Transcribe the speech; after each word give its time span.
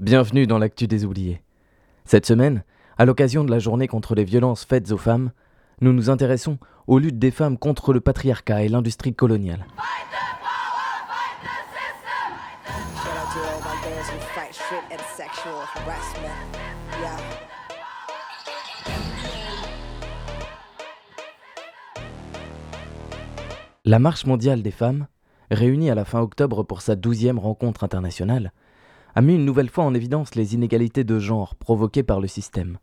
Bienvenue 0.00 0.46
dans 0.46 0.56
l'actu 0.56 0.86
des 0.86 1.04
oubliés. 1.04 1.42
Cette 2.06 2.24
semaine, 2.24 2.64
à 2.96 3.04
l'occasion 3.04 3.44
de 3.44 3.50
la 3.50 3.58
journée 3.58 3.86
contre 3.86 4.14
les 4.14 4.24
violences 4.24 4.64
faites 4.64 4.92
aux 4.92 4.96
femmes, 4.96 5.30
nous 5.82 5.92
nous 5.92 6.08
intéressons 6.08 6.56
aux 6.86 6.98
luttes 6.98 7.18
des 7.18 7.30
femmes 7.30 7.58
contre 7.58 7.92
le 7.92 8.00
patriarcat 8.00 8.62
et 8.62 8.68
l'industrie 8.68 9.14
coloniale. 9.14 9.66
La 23.84 23.98
Marche 23.98 24.24
mondiale 24.24 24.62
des 24.62 24.70
femmes, 24.70 25.08
réunie 25.50 25.90
à 25.90 25.94
la 25.94 26.06
fin 26.06 26.20
octobre 26.20 26.62
pour 26.62 26.80
sa 26.80 26.96
douzième 26.96 27.38
rencontre 27.38 27.84
internationale, 27.84 28.50
a 29.14 29.22
mis 29.22 29.34
une 29.34 29.44
nouvelle 29.44 29.70
fois 29.70 29.84
en 29.84 29.94
évidence 29.94 30.34
les 30.34 30.54
inégalités 30.54 31.04
de 31.04 31.18
genre 31.18 31.54
provoquées 31.54 32.02
par 32.02 32.20
le 32.20 32.28
système. 32.28 32.78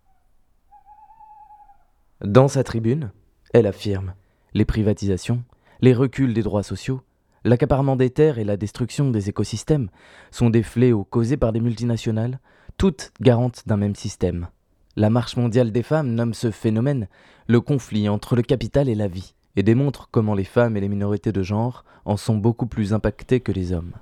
Dans 2.24 2.48
sa 2.48 2.64
tribune, 2.64 3.12
elle 3.54 3.68
affirme 3.68 4.14
les 4.54 4.66
privatisations, 4.66 5.44
les 5.82 5.94
reculs 5.94 6.34
des 6.34 6.42
droits 6.42 6.64
sociaux, 6.64 7.02
l'accaparement 7.44 7.96
des 7.96 8.10
terres 8.10 8.40
et 8.40 8.44
la 8.44 8.58
destruction 8.58 9.12
des 9.12 9.30
écosystèmes 9.30 9.90
sont 10.32 10.50
des 10.50 10.64
fléaux 10.64 11.04
causés 11.04 11.38
par 11.38 11.54
des 11.54 11.60
multinationales, 11.60 12.40
toutes 12.78 13.12
garantes 13.22 13.64
d'un 13.68 13.78
même 13.78 13.96
système. 13.96 14.48
La 14.96 15.12
Marche 15.12 15.38
mondiale 15.38 15.72
des 15.72 15.84
femmes 15.84 16.16
nomme 16.16 16.34
ce 16.34 16.50
phénomène 16.50 17.08
le 17.48 17.62
conflit 17.62 18.10
entre 18.10 18.36
le 18.36 18.42
capital 18.42 18.90
et 18.90 18.96
la 18.96 19.08
vie 19.08 19.36
et 19.56 19.64
démontre 19.64 20.10
comment 20.12 20.34
les 20.34 20.44
femmes 20.44 20.76
et 20.76 20.82
les 20.82 20.90
minorités 20.90 21.32
de 21.32 21.44
genre 21.44 21.86
en 22.06 22.18
sont 22.18 22.38
beaucoup 22.38 22.68
plus 22.68 22.94
impactées 22.94 23.40
que 23.40 23.52
les 23.52 23.74
hommes. 23.74 23.94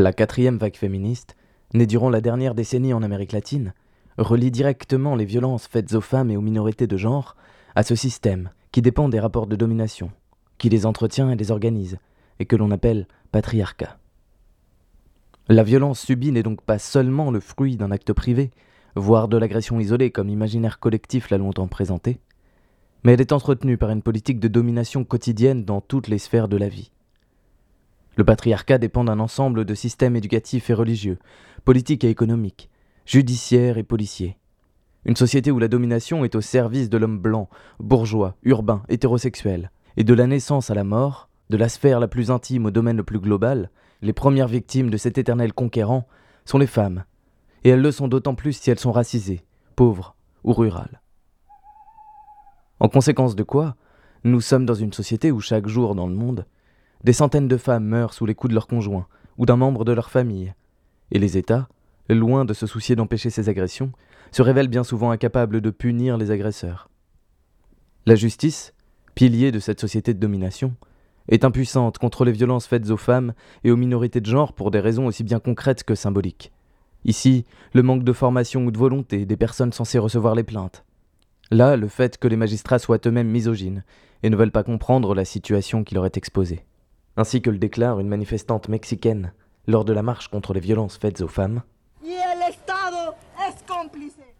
La 0.00 0.12
quatrième 0.12 0.58
vague 0.58 0.76
féministe, 0.76 1.34
née 1.74 1.84
durant 1.84 2.08
la 2.08 2.20
dernière 2.20 2.54
décennie 2.54 2.94
en 2.94 3.02
Amérique 3.02 3.32
latine, 3.32 3.74
relie 4.16 4.52
directement 4.52 5.16
les 5.16 5.24
violences 5.24 5.66
faites 5.66 5.92
aux 5.92 6.00
femmes 6.00 6.30
et 6.30 6.36
aux 6.36 6.40
minorités 6.40 6.86
de 6.86 6.96
genre 6.96 7.34
à 7.74 7.82
ce 7.82 7.96
système 7.96 8.50
qui 8.70 8.80
dépend 8.80 9.08
des 9.08 9.18
rapports 9.18 9.48
de 9.48 9.56
domination, 9.56 10.12
qui 10.56 10.68
les 10.68 10.86
entretient 10.86 11.30
et 11.30 11.34
les 11.34 11.50
organise, 11.50 11.98
et 12.38 12.46
que 12.46 12.54
l'on 12.54 12.70
appelle 12.70 13.08
patriarcat. 13.32 13.98
La 15.48 15.64
violence 15.64 15.98
subie 15.98 16.30
n'est 16.30 16.44
donc 16.44 16.62
pas 16.62 16.78
seulement 16.78 17.32
le 17.32 17.40
fruit 17.40 17.76
d'un 17.76 17.90
acte 17.90 18.12
privé, 18.12 18.52
voire 18.94 19.26
de 19.26 19.36
l'agression 19.36 19.80
isolée 19.80 20.12
comme 20.12 20.28
l'imaginaire 20.28 20.78
collectif 20.78 21.28
l'a 21.28 21.38
longtemps 21.38 21.66
présenté, 21.66 22.20
mais 23.02 23.14
elle 23.14 23.20
est 23.20 23.32
entretenue 23.32 23.78
par 23.78 23.90
une 23.90 24.02
politique 24.02 24.38
de 24.38 24.46
domination 24.46 25.02
quotidienne 25.02 25.64
dans 25.64 25.80
toutes 25.80 26.06
les 26.06 26.18
sphères 26.18 26.46
de 26.46 26.56
la 26.56 26.68
vie. 26.68 26.92
Le 28.18 28.24
patriarcat 28.24 28.78
dépend 28.78 29.04
d'un 29.04 29.20
ensemble 29.20 29.64
de 29.64 29.74
systèmes 29.74 30.16
éducatifs 30.16 30.70
et 30.70 30.74
religieux, 30.74 31.18
politiques 31.64 32.02
et 32.02 32.10
économiques, 32.10 32.68
judiciaires 33.06 33.78
et 33.78 33.84
policiers. 33.84 34.36
Une 35.04 35.14
société 35.14 35.52
où 35.52 35.60
la 35.60 35.68
domination 35.68 36.24
est 36.24 36.34
au 36.34 36.40
service 36.40 36.90
de 36.90 36.98
l'homme 36.98 37.20
blanc, 37.20 37.48
bourgeois, 37.78 38.34
urbain, 38.42 38.82
hétérosexuel, 38.88 39.70
et 39.96 40.02
de 40.02 40.14
la 40.14 40.26
naissance 40.26 40.68
à 40.68 40.74
la 40.74 40.82
mort, 40.82 41.28
de 41.50 41.56
la 41.56 41.68
sphère 41.68 42.00
la 42.00 42.08
plus 42.08 42.32
intime 42.32 42.66
au 42.66 42.72
domaine 42.72 42.96
le 42.96 43.04
plus 43.04 43.20
global, 43.20 43.70
les 44.02 44.12
premières 44.12 44.48
victimes 44.48 44.90
de 44.90 44.96
cet 44.96 45.16
éternel 45.16 45.52
conquérant 45.52 46.08
sont 46.44 46.58
les 46.58 46.66
femmes, 46.66 47.04
et 47.62 47.68
elles 47.68 47.80
le 47.80 47.92
sont 47.92 48.08
d'autant 48.08 48.34
plus 48.34 48.54
si 48.54 48.68
elles 48.68 48.80
sont 48.80 48.90
racisées, 48.90 49.44
pauvres 49.76 50.16
ou 50.42 50.54
rurales. 50.54 51.02
En 52.80 52.88
conséquence 52.88 53.36
de 53.36 53.44
quoi, 53.44 53.76
nous 54.24 54.40
sommes 54.40 54.66
dans 54.66 54.74
une 54.74 54.92
société 54.92 55.30
où 55.30 55.38
chaque 55.38 55.68
jour 55.68 55.94
dans 55.94 56.08
le 56.08 56.16
monde, 56.16 56.46
des 57.04 57.12
centaines 57.12 57.48
de 57.48 57.56
femmes 57.56 57.84
meurent 57.84 58.12
sous 58.12 58.26
les 58.26 58.34
coups 58.34 58.50
de 58.50 58.54
leurs 58.54 58.66
conjoints 58.66 59.06
ou 59.36 59.46
d'un 59.46 59.56
membre 59.56 59.84
de 59.84 59.92
leur 59.92 60.10
famille, 60.10 60.54
et 61.10 61.18
les 61.18 61.38
États, 61.38 61.68
loin 62.08 62.44
de 62.44 62.54
se 62.54 62.66
soucier 62.66 62.96
d'empêcher 62.96 63.30
ces 63.30 63.48
agressions, 63.48 63.92
se 64.32 64.42
révèlent 64.42 64.68
bien 64.68 64.84
souvent 64.84 65.10
incapables 65.10 65.60
de 65.60 65.70
punir 65.70 66.16
les 66.16 66.30
agresseurs. 66.30 66.90
La 68.06 68.14
justice, 68.14 68.74
pilier 69.14 69.52
de 69.52 69.58
cette 69.60 69.80
société 69.80 70.14
de 70.14 70.18
domination, 70.18 70.74
est 71.28 71.44
impuissante 71.44 71.98
contre 71.98 72.24
les 72.24 72.32
violences 72.32 72.66
faites 72.66 72.90
aux 72.90 72.96
femmes 72.96 73.34
et 73.64 73.70
aux 73.70 73.76
minorités 73.76 74.20
de 74.20 74.26
genre 74.26 74.54
pour 74.54 74.70
des 74.70 74.80
raisons 74.80 75.06
aussi 75.06 75.24
bien 75.24 75.40
concrètes 75.40 75.84
que 75.84 75.94
symboliques. 75.94 76.52
Ici, 77.04 77.44
le 77.74 77.82
manque 77.82 78.04
de 78.04 78.12
formation 78.12 78.64
ou 78.64 78.70
de 78.70 78.78
volonté 78.78 79.24
des 79.24 79.36
personnes 79.36 79.72
censées 79.72 79.98
recevoir 79.98 80.34
les 80.34 80.42
plaintes, 80.42 80.84
Là, 81.50 81.76
le 81.76 81.88
fait 81.88 82.18
que 82.18 82.28
les 82.28 82.36
magistrats 82.36 82.78
soient 82.78 83.00
eux-mêmes 83.06 83.28
misogynes 83.28 83.82
et 84.22 84.28
ne 84.28 84.36
veulent 84.36 84.52
pas 84.52 84.64
comprendre 84.64 85.14
la 85.14 85.24
situation 85.24 85.82
qui 85.82 85.94
leur 85.94 86.04
est 86.04 86.18
exposée. 86.18 86.64
Ainsi 87.18 87.42
que 87.42 87.50
le 87.50 87.58
déclare 87.58 87.98
une 87.98 88.06
manifestante 88.06 88.68
mexicaine 88.68 89.32
lors 89.66 89.84
de 89.84 89.92
la 89.92 90.02
marche 90.02 90.28
contre 90.28 90.54
les 90.54 90.60
violences 90.60 90.98
faites 90.98 91.20
aux 91.20 91.26
femmes. 91.26 91.62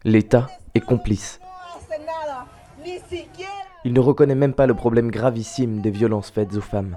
L'État 0.05 0.47
est 0.73 0.79
complice. 0.79 1.41
Il 3.83 3.91
ne 3.91 3.99
reconnaît 3.99 4.33
même 4.33 4.53
pas 4.53 4.65
le 4.65 4.75
problème 4.75 5.11
gravissime 5.11 5.81
des 5.81 5.91
violences 5.91 6.31
faites 6.31 6.55
aux 6.55 6.61
femmes. 6.61 6.95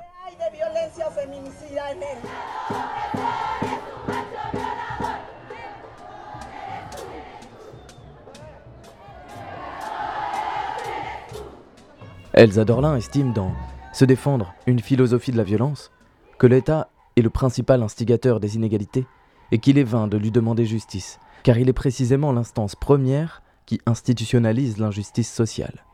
Elsa 12.35 12.65
Dorlin 12.65 12.97
estime 12.97 13.33
dans 13.33 13.51
Se 13.93 14.07
défendre, 14.07 14.55
une 14.67 14.81
philosophie 14.81 15.33
de 15.33 15.37
la 15.37 15.45
violence, 15.45 15.91
que 16.39 16.47
l'État 16.47 16.89
est 17.17 17.21
le 17.21 17.29
principal 17.29 17.83
instigateur 17.83 18.41
des 18.41 18.57
inégalités 18.57 19.07
et 19.51 19.59
qu'il 19.59 19.77
est 19.77 19.85
vain 19.85 20.09
de 20.09 20.17
lui 20.17 20.31
demander 20.31 20.65
justice, 20.65 21.21
car 21.43 21.59
il 21.59 21.69
est 21.69 21.75
précisément 21.75 22.33
l'instance 22.33 22.75
première 22.75 23.43
qui 23.67 23.83
institutionnalise 23.85 24.79
l'injustice 24.79 25.31
sociale. 25.31 25.85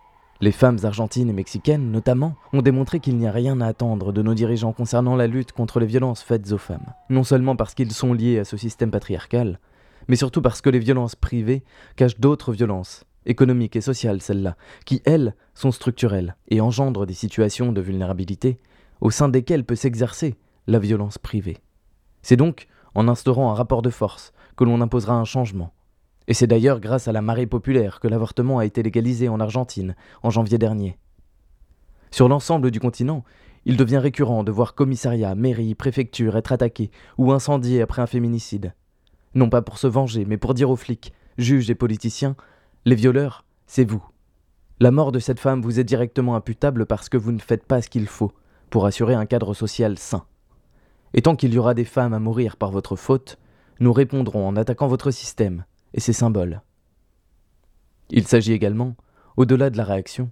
Les 0.41 0.53
femmes 0.53 0.79
argentines 0.85 1.29
et 1.29 1.33
mexicaines, 1.33 1.91
notamment, 1.91 2.37
ont 2.53 2.63
démontré 2.63 3.01
qu'il 3.01 3.17
n'y 3.17 3.27
a 3.27 3.33
rien 3.33 3.61
à 3.61 3.67
attendre 3.67 4.13
de 4.13 4.23
nos 4.23 4.35
dirigeants 4.35 4.73
concernant 4.73 5.17
la 5.17 5.27
lutte 5.27 5.51
contre 5.51 5.81
les 5.81 5.87
violences 5.87 6.23
faites 6.23 6.53
aux 6.53 6.59
femmes, 6.59 6.95
non 7.11 7.25
seulement 7.25 7.57
parce 7.57 7.75
qu'ils 7.75 7.91
sont 7.91 8.13
liés 8.13 8.39
à 8.39 8.45
ce 8.45 8.57
système 8.57 8.93
patriarcal, 8.93 9.59
mais 10.07 10.15
surtout 10.15 10.41
parce 10.41 10.61
que 10.61 10.71
les 10.71 10.79
violences 10.79 11.17
privées 11.17 11.65
cachent 11.97 12.21
d'autres 12.21 12.53
violences 12.53 13.05
économiques 13.29 13.77
et 13.77 13.81
sociales, 13.81 14.21
celles-là, 14.21 14.57
qui, 14.85 15.03
elles, 15.05 15.35
sont 15.55 15.71
structurelles 15.71 16.37
et 16.49 16.61
engendrent 16.61 17.07
des 17.07 17.15
situations 17.15 17.73
de 17.73 17.81
vulnérabilité 17.81 18.59
au 19.01 19.11
sein 19.11 19.29
desquelles 19.29 19.65
peut 19.65 19.77
s'exercer 19.77 20.37
la 20.67 20.79
violence 20.79 21.19
privée. 21.19 21.59
C'est 22.23 22.37
donc 22.37 22.67
en 22.95 23.07
instaurant 23.07 23.51
un 23.51 23.55
rapport 23.55 23.83
de 23.83 23.91
force 23.91 24.33
que 24.57 24.65
l'on 24.65 24.81
imposera 24.81 25.15
un 25.15 25.25
changement. 25.25 25.73
Et 26.27 26.35
c'est 26.35 26.47
d'ailleurs 26.47 26.81
grâce 26.81 27.09
à 27.09 27.13
la 27.13 27.23
marée 27.23 27.47
populaire 27.47 28.01
que 28.01 28.09
l'avortement 28.09 28.59
a 28.59 28.67
été 28.67 28.83
légalisé 28.83 29.29
en 29.29 29.41
Argentine 29.41 29.95
en 30.23 30.31
janvier 30.31 30.59
dernier. 30.59 30.99
Sur 32.11 32.29
l'ensemble 32.29 32.71
du 32.71 32.81
continent, 32.81 33.25
il 33.65 33.77
devient 33.77 33.99
récurrent 33.99 34.45
de 34.45 34.53
voir 34.53 34.75
commissariats, 34.75 35.35
mairies, 35.35 35.75
préfectures 35.75 36.37
être 36.37 36.53
attaqués 36.53 36.91
ou 37.19 37.33
incendiés 37.33 37.83
après 37.83 38.03
un 38.03 38.07
féminicide. 38.07 38.75
Non 39.35 39.49
pas 39.51 39.63
pour 39.63 39.79
se 39.79 39.87
venger, 39.87 40.25
mais 40.25 40.39
pour 40.39 40.55
dire 40.55 40.71
aux 40.71 40.77
flics, 40.77 41.13
juges 41.37 41.71
et 41.71 41.75
politiciens 41.75 42.37
les 42.89 42.95
violeurs, 42.95 43.45
c'est 43.67 43.85
vous. 43.85 44.03
La 44.81 44.91
mort 44.91 45.13
de 45.13 45.19
cette 45.19 45.41
femme 45.41 45.61
vous 45.61 45.79
est 45.79 45.85
directement 45.85 46.35
imputable 46.35 46.87
parce 46.87 47.11
que 47.11 47.19
vous 47.19 47.33
ne 47.33 47.39
faites 47.39 47.67
pas 47.67 47.83
ce 47.83 47.91
qu'il 47.91 48.07
faut 48.07 48.33
pour 48.71 48.87
assurer 48.87 49.13
un 49.15 49.27
cadre 49.27 49.53
social 49.53 49.99
sain. 49.99 50.25
Et 51.13 51.21
tant 51.21 51.37
qu'il 51.37 51.53
y 51.53 51.59
aura 51.59 51.75
des 51.75 51.85
femmes 51.85 52.15
à 52.15 52.19
mourir 52.19 52.57
par 52.57 52.71
votre 52.71 52.97
faute, 52.97 53.39
nous 53.81 53.93
répondrons 53.93 54.49
en 54.49 54.57
attaquant 54.57 54.87
votre 54.87 55.11
système 55.11 55.65
et 55.93 56.01
ses 56.01 56.15
symboles. 56.15 56.63
Il 58.09 58.27
s'agit 58.27 58.53
également, 58.53 58.97
au-delà 59.37 59.69
de 59.69 59.77
la 59.77 59.85
réaction, 59.85 60.31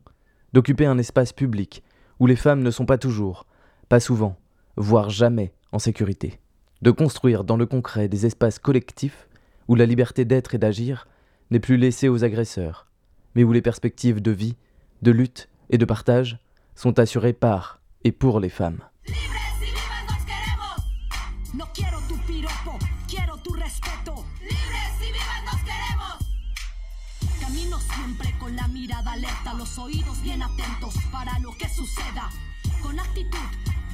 d'occuper 0.55 0.87
un 0.87 0.97
espace 0.97 1.35
public 1.35 1.83
où 2.21 2.27
les 2.27 2.37
femmes 2.37 2.63
ne 2.63 2.71
sont 2.71 2.87
pas 2.87 2.97
toujours, 2.99 3.47
pas 3.91 4.01
souvent, 4.01 4.37
voire 4.77 5.11
jamais 5.11 5.53
en 5.73 5.79
sécurité, 5.79 6.41
de 6.81 6.91
construire 6.91 7.45
dans 7.45 7.59
le 7.59 7.67
concret 7.67 8.09
des 8.09 8.25
espaces 8.25 8.59
collectifs 8.59 9.29
où 9.69 9.75
la 9.75 9.85
liberté 9.85 10.25
d'être 10.25 10.55
et 10.55 10.59
d'agir 10.59 11.07
n'est 11.51 11.61
plus 11.61 11.77
laissé 11.77 12.09
aux 12.09 12.25
agresseurs, 12.25 12.87
mais 13.35 13.45
où 13.45 13.53
les 13.53 13.63
perspectives 13.63 14.21
de 14.21 14.31
vie, 14.31 14.57
de 15.03 15.11
lutte 15.11 15.49
et 15.71 15.79
de 15.79 15.85
partage 15.85 16.39
sont 16.75 16.99
assurées 16.99 17.33
par 17.33 17.81
et 18.05 18.13
pour 18.13 18.41
les 18.41 18.49
femmes. 18.49 18.81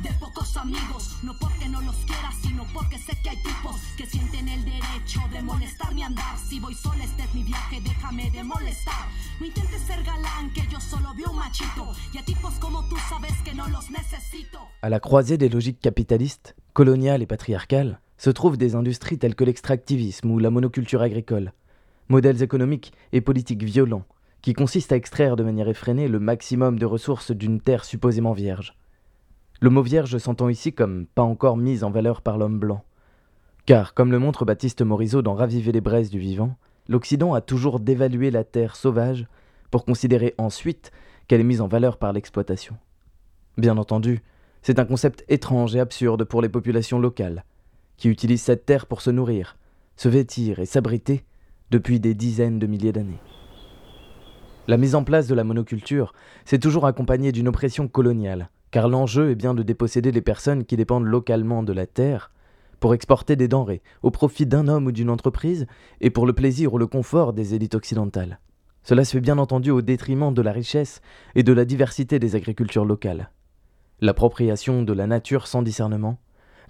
De 0.02 0.12
pocos 0.19 0.56
amigos, 0.56 1.19
no 1.22 1.32
porque 1.38 1.69
no 1.69 1.81
los 1.81 1.94
quiera, 1.96 2.32
sino 2.43 2.64
porque 2.75 2.99
sé 2.99 3.16
que 3.22 3.31
hay 3.31 3.37
tipos 3.37 3.76
que 3.96 4.04
sienten 4.04 4.49
el 4.49 4.64
derecho 4.64 5.20
de 5.32 5.43
molestar 5.43 5.94
mi 5.94 6.02
andar. 6.02 6.37
Si 6.38 6.58
voy 6.58 6.75
sola, 6.75 7.04
este 7.04 7.22
es 7.22 7.34
mi 7.34 7.44
viaje, 7.44 7.81
déjame 7.81 8.28
de 8.31 8.43
molestar. 8.43 9.06
No 9.38 9.46
intentes 9.46 9.81
ser 9.82 10.02
galán, 10.02 10.52
que 10.52 10.62
yo 10.70 10.81
solo 10.81 11.10
un 11.12 11.37
machito. 11.37 11.93
Y 12.12 12.19
a 12.19 12.25
tipos 12.25 12.54
como 12.54 12.82
tú 12.88 12.96
sabes 13.08 13.32
que 13.44 13.54
no 13.54 13.69
los 13.69 13.90
necesito. 13.90 14.58
À 14.82 14.88
la 14.88 14.99
croisée 14.99 15.38
des 15.38 15.49
logiques 15.49 15.81
capitalistes, 15.81 16.56
coloniales 16.72 17.22
et 17.22 17.26
patriarcales, 17.26 18.00
se 18.16 18.31
trouvent 18.31 18.58
des 18.58 18.75
industries 18.75 19.19
telles 19.19 19.37
que 19.37 19.44
l'extractivisme 19.44 20.32
ou 20.32 20.40
la 20.40 20.50
monoculture 20.50 21.02
agricole. 21.02 21.52
Modèles 22.08 22.43
économiques 22.43 22.93
et 23.12 23.20
politiques 23.20 23.62
violents 23.62 24.06
qui 24.43 24.52
consistent 24.52 24.93
à 24.93 24.96
extraire 24.96 25.37
de 25.37 25.44
manière 25.44 25.69
effrénée 25.69 26.08
le 26.08 26.19
maximum 26.19 26.76
de 26.76 26.87
ressources 26.87 27.31
d'une 27.31 27.60
terre 27.60 27.84
supposément 27.84 28.32
vierge. 28.32 28.75
Le 29.62 29.70
mot 29.70 29.82
vierge 29.82 30.19
s'entend 30.19 30.49
ici 30.49 30.73
comme 30.73 31.06
pas 31.06 31.23
encore 31.23 31.56
mis 31.56 31.85
en 31.85 31.91
valeur 31.93 32.20
par 32.20 32.37
l'homme 32.37 32.59
blanc. 32.59 32.82
Car, 33.64 33.94
comme 33.94 34.11
le 34.11 34.19
montre 34.19 34.44
Baptiste 34.44 34.82
Morisot 34.82 35.23
dans 35.23 35.35
Raviver 35.35 35.70
les 35.70 35.81
braises 35.81 36.11
du 36.11 36.19
vivant, 36.19 36.56
l'Occident 36.88 37.32
a 37.32 37.41
toujours 37.41 37.79
dévalué 37.79 38.32
la 38.32 38.43
terre 38.43 38.75
sauvage 38.75 39.29
pour 39.70 39.85
considérer 39.85 40.35
ensuite 40.37 40.91
qu'elle 41.29 41.41
est 41.41 41.44
mise 41.44 41.61
en 41.61 41.69
valeur 41.69 41.99
par 41.99 42.12
l'exploitation. 42.12 42.76
Bien 43.56 43.79
entendu, 43.79 44.23
c'est 44.62 44.81
un 44.81 44.85
concept 44.85 45.25
étrange 45.29 45.76
et 45.76 45.81
absurde 45.81 46.25
pour 46.25 46.43
les 46.43 46.49
populations 46.49 46.99
locales, 46.99 47.44
qui 47.99 48.08
utilisent 48.08 48.43
cette 48.43 48.67
terre 48.67 48.87
pour 48.87 49.00
se 49.00 49.11
nourrir, 49.11 49.56
se 49.94 50.08
vêtir 50.08 50.58
et 50.58 50.67
s'abriter 50.67 51.23
depuis 51.70 52.00
des 52.00 52.15
dizaines 52.15 52.58
de 52.58 52.67
milliers 52.67 52.91
d'années. 52.91 53.20
La 54.67 54.76
mise 54.76 54.97
en 54.97 55.05
place 55.05 55.29
de 55.29 55.37
la 55.37 55.44
monoculture 55.44 56.15
s'est 56.44 56.58
toujours 56.58 56.85
accompagnée 56.85 57.31
d'une 57.31 57.47
oppression 57.47 57.87
coloniale, 57.87 58.50
car 58.72 58.88
l'enjeu 58.88 59.30
est 59.30 59.36
bien 59.36 59.54
de 59.54 59.62
déposséder 59.62 60.10
les 60.10 60.22
personnes 60.22 60.64
qui 60.64 60.76
dépendent 60.76 61.04
localement 61.04 61.62
de 61.62 61.72
la 61.72 61.86
terre 61.86 62.32
pour 62.80 62.94
exporter 62.94 63.36
des 63.36 63.46
denrées 63.46 63.82
au 64.02 64.10
profit 64.10 64.46
d'un 64.46 64.66
homme 64.66 64.86
ou 64.86 64.92
d'une 64.92 65.10
entreprise 65.10 65.66
et 66.00 66.10
pour 66.10 66.26
le 66.26 66.32
plaisir 66.32 66.74
ou 66.74 66.78
le 66.78 66.88
confort 66.88 67.34
des 67.34 67.54
élites 67.54 67.76
occidentales. 67.76 68.40
Cela 68.82 69.04
se 69.04 69.12
fait 69.12 69.20
bien 69.20 69.38
entendu 69.38 69.70
au 69.70 69.82
détriment 69.82 70.34
de 70.34 70.42
la 70.42 70.50
richesse 70.50 71.02
et 71.36 71.44
de 71.44 71.52
la 71.52 71.64
diversité 71.66 72.19
des 72.19 72.34
agricultures 72.34 72.86
locales. 72.86 73.30
L'appropriation 74.00 74.82
de 74.82 74.92
la 74.92 75.06
nature 75.06 75.46
sans 75.46 75.62
discernement, 75.62 76.19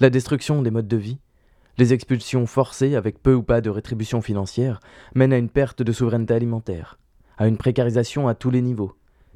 la 0.01 0.11
destruction 0.11 0.61
des 0.61 0.71
modes 0.71 0.89
de 0.89 0.97
vie, 0.97 1.19
les 1.79 1.95
expulsions 1.95 2.47
forcées 2.47 2.97
avec 2.97 3.23
peu 3.23 3.33
ou 3.33 3.43
pas 3.43 3.61
de 3.61 3.71
rétribution 3.71 4.21
financière 4.21 4.81
mènent 5.15 5.33
à 5.33 5.39
une 5.39 5.49
perte 5.49 5.83
de 5.83 5.93
souveraineté 5.93 6.35
alimentaire, 6.35 6.99
à 7.39 7.47
une 7.47 7.57
précarisation 7.57 8.29
à 8.29 8.35
tous 8.35 8.51
les 8.51 8.61
niveaux, 8.61 8.93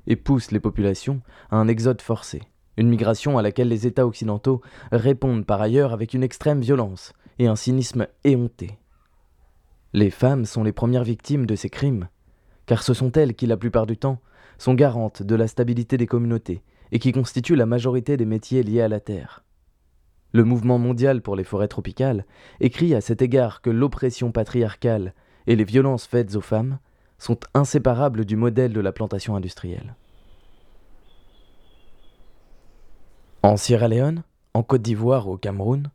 et 0.08 0.16
poussent 0.16 0.50
les 0.50 0.60
populations 0.60 1.22
à 1.50 1.56
un 1.56 1.68
exode 1.68 2.02
forcé, 2.02 2.42
une 2.76 2.88
migration 2.88 3.38
à 3.38 3.42
laquelle 3.42 3.68
les 3.68 3.86
États 3.86 4.06
occidentaux 4.06 4.60
répondent 4.92 5.46
par 5.46 5.60
ailleurs 5.60 5.92
avec 5.92 6.14
une 6.14 6.22
extrême 6.22 6.60
violence 6.60 7.12
et 7.38 7.46
un 7.46 7.56
cynisme 7.56 8.06
éhonté. 8.24 8.78
Les 9.92 10.10
femmes 10.10 10.44
sont 10.44 10.62
les 10.62 10.72
premières 10.72 11.04
victimes 11.04 11.46
de 11.46 11.56
ces 11.56 11.70
crimes, 11.70 12.08
car 12.66 12.82
ce 12.82 12.94
sont 12.94 13.12
elles 13.12 13.34
qui, 13.34 13.46
la 13.46 13.56
plupart 13.56 13.86
du 13.86 13.96
temps, 13.96 14.20
sont 14.58 14.74
garantes 14.74 15.22
de 15.22 15.34
la 15.34 15.48
stabilité 15.48 15.96
des 15.96 16.06
communautés 16.06 16.62
et 16.92 16.98
qui 16.98 17.12
constituent 17.12 17.56
la 17.56 17.66
majorité 17.66 18.16
des 18.16 18.26
métiers 18.26 18.62
liés 18.62 18.82
à 18.82 18.88
la 18.88 19.00
terre. 19.00 19.44
Le 20.32 20.44
mouvement 20.44 20.78
mondial 20.78 21.22
pour 21.22 21.36
les 21.36 21.44
forêts 21.44 21.68
tropicales 21.68 22.26
écrit 22.60 22.94
à 22.94 23.00
cet 23.00 23.22
égard 23.22 23.62
que 23.62 23.70
l'oppression 23.70 24.32
patriarcale 24.32 25.14
et 25.46 25.56
les 25.56 25.64
violences 25.64 26.06
faites 26.06 26.36
aux 26.36 26.40
femmes 26.40 26.78
sont 27.18 27.38
inséparables 27.54 28.24
du 28.24 28.36
modèle 28.36 28.72
de 28.72 28.80
la 28.80 28.92
plantation 28.92 29.36
industrielle. 29.36 29.94
En 33.42 33.56
Sierra 33.56 33.88
Leone, 33.88 34.22
en 34.54 34.62
Côte 34.62 34.82
d'Ivoire 34.82 35.28
ou 35.28 35.32
au 35.32 35.36
Cameroun, 35.36 35.90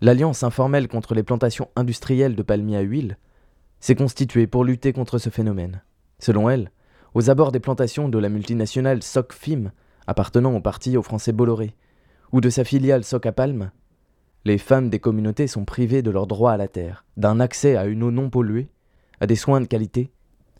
l'Alliance 0.00 0.42
informelle 0.42 0.88
contre 0.88 1.14
les 1.14 1.22
plantations 1.22 1.68
industrielles 1.74 2.36
de 2.36 2.42
palmiers 2.42 2.76
à 2.76 2.80
huile 2.82 3.18
s'est 3.80 3.94
constituée 3.94 4.46
pour 4.46 4.64
lutter 4.64 4.92
contre 4.92 5.18
ce 5.18 5.30
phénomène. 5.30 5.82
Selon 6.18 6.48
elle, 6.48 6.70
aux 7.14 7.30
abords 7.30 7.52
des 7.52 7.60
plantations 7.60 8.08
de 8.08 8.18
la 8.18 8.28
multinationale 8.28 9.02
SOCFIM, 9.02 9.72
appartenant 10.06 10.54
au 10.54 10.60
parti 10.60 10.96
au 10.96 11.02
français 11.02 11.32
Bolloré, 11.32 11.74
ou 12.32 12.40
de 12.40 12.50
sa 12.50 12.64
filiale 12.64 13.04
Soc 13.04 13.28
Palme, 13.30 13.70
les 14.44 14.58
femmes 14.58 14.90
des 14.90 15.00
communautés 15.00 15.46
sont 15.46 15.64
privées 15.64 16.02
de 16.02 16.10
leur 16.10 16.26
droit 16.26 16.52
à 16.52 16.56
la 16.56 16.68
terre, 16.68 17.04
d'un 17.16 17.40
accès 17.40 17.76
à 17.76 17.86
une 17.86 18.02
eau 18.02 18.10
non 18.10 18.30
polluée, 18.30 18.68
à 19.20 19.26
des 19.26 19.36
soins 19.36 19.60
de 19.60 19.66
qualité 19.66 20.12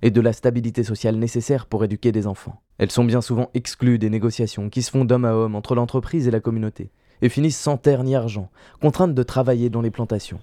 et 0.03 0.11
de 0.11 0.21
la 0.21 0.33
stabilité 0.33 0.85
sociale 0.85 1.17
nécessaire 1.17 1.67
pour 1.67 1.85
éduquer 1.85 2.13
des 2.13 2.27
enfants. 2.27 2.61
Elles 2.79 2.91
sont 2.91 3.05
bien 3.05 3.21
souvent 3.21 3.51
exclues 3.55 3.99
des 3.99 4.11
négociations 4.11 4.71
qui 4.71 4.83
se 4.83 4.91
font 4.91 5.05
d'homme 5.05 5.25
à 5.25 5.35
homme 5.35 5.55
entre 5.55 5.75
l'entreprise 5.75 6.29
et 6.29 6.31
la 6.31 6.41
communauté, 6.41 6.91
et 7.23 7.29
finissent 7.29 7.59
sans 7.59 7.77
terre 7.77 8.05
ni 8.05 8.15
argent, 8.15 8.51
contraintes 8.81 9.15
de 9.15 9.23
travailler 9.23 9.71
dans 9.71 9.81
les 9.81 9.91
plantations. 9.91 10.41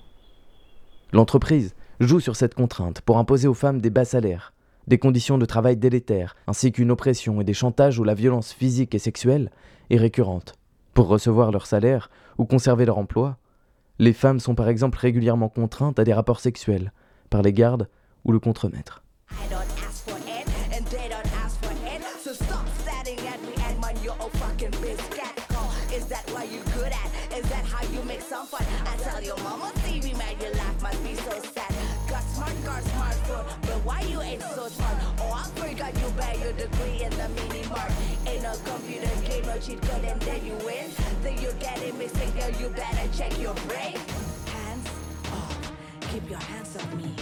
L'entreprise 1.13 1.75
joue 1.99 2.19
sur 2.19 2.35
cette 2.35 2.55
contrainte 2.55 3.01
pour 3.01 3.17
imposer 3.17 3.47
aux 3.47 3.53
femmes 3.53 3.79
des 3.79 3.89
bas 3.89 4.05
salaires, 4.05 4.53
des 4.87 4.97
conditions 4.97 5.37
de 5.37 5.45
travail 5.45 5.77
délétères, 5.77 6.35
ainsi 6.47 6.71
qu'une 6.71 6.91
oppression 6.91 7.39
et 7.41 7.45
des 7.45 7.53
chantages 7.53 7.99
où 7.99 8.03
la 8.03 8.13
violence 8.13 8.51
physique 8.51 8.93
et 8.93 8.99
sexuelle 8.99 9.51
est 9.89 9.97
récurrente. 9.97 10.53
Pour 10.93 11.07
recevoir 11.07 11.51
leur 11.51 11.65
salaire 11.65 12.09
ou 12.37 12.45
conserver 12.45 12.85
leur 12.85 12.97
emploi, 12.97 13.37
les 13.99 14.13
femmes 14.13 14.39
sont 14.39 14.55
par 14.55 14.67
exemple 14.67 14.97
régulièrement 14.99 15.49
contraintes 15.49 15.99
à 15.99 16.03
des 16.03 16.13
rapports 16.13 16.41
sexuels 16.41 16.91
par 17.29 17.41
les 17.41 17.53
gardes 17.53 17.87
ou 18.25 18.31
le 18.31 18.39
contremaître. 18.39 19.04
I 19.31 19.47
don't 19.47 19.83
ask 19.83 20.03
for 20.05 20.17
it, 20.17 20.47
and 20.73 20.85
they 20.87 21.07
don't 21.09 21.31
ask 21.43 21.59
for 21.63 21.71
it. 21.71 22.01
So 22.21 22.33
stop 22.33 22.67
staring 22.79 23.19
at 23.27 23.41
me 23.43 23.53
and 23.65 23.79
mind 23.79 23.99
your 24.03 24.15
own 24.19 24.29
fucking 24.31 24.71
business. 24.81 25.31
Oh, 25.51 25.69
is 25.93 26.05
that 26.07 26.29
what 26.31 26.51
you're 26.51 26.63
good 26.75 26.91
at? 26.91 27.09
Is 27.37 27.47
that 27.49 27.65
how 27.65 27.83
you 27.93 28.01
make 28.03 28.21
some 28.21 28.47
fun? 28.47 28.65
I 28.85 28.95
tell 28.97 29.21
your 29.21 29.37
mama, 29.37 29.71
see 29.83 30.01
me, 30.01 30.13
man, 30.13 30.35
your 30.41 30.53
life 30.53 30.81
must 30.81 31.03
be 31.03 31.15
so 31.15 31.31
sad. 31.53 31.73
Got 32.09 32.23
smart, 32.23 32.53
got 32.65 32.83
smartphone, 32.83 33.45
but 33.61 33.79
why 33.85 34.01
you 34.01 34.21
ain't 34.21 34.41
so 34.41 34.67
smart? 34.67 34.95
Oh, 35.19 35.33
I 35.33 35.43
forgot 35.59 35.93
you 35.93 36.09
buy 36.17 36.33
your 36.41 36.53
degree 36.53 37.03
in 37.03 37.11
the 37.11 37.29
mini 37.29 37.67
mart. 37.69 37.91
Ain't 38.25 38.43
no 38.43 38.53
computer 38.65 39.09
game, 39.27 39.45
no 39.45 39.57
cheat 39.59 39.81
code, 39.81 40.05
and 40.05 40.21
then 40.21 40.45
you 40.45 40.55
win. 40.65 40.89
Then 41.21 41.37
you 41.41 41.51
get 41.59 41.81
it 41.81 41.95
missing, 41.97 42.31
girl, 42.37 42.51
you 42.59 42.69
better 42.69 43.07
check 43.15 43.37
your 43.39 43.53
brain. 43.69 43.97
Hands 44.53 44.87
off, 45.31 45.71
keep 46.11 46.29
your 46.29 46.39
hands 46.39 46.75
off 46.77 46.93
me. 46.95 47.13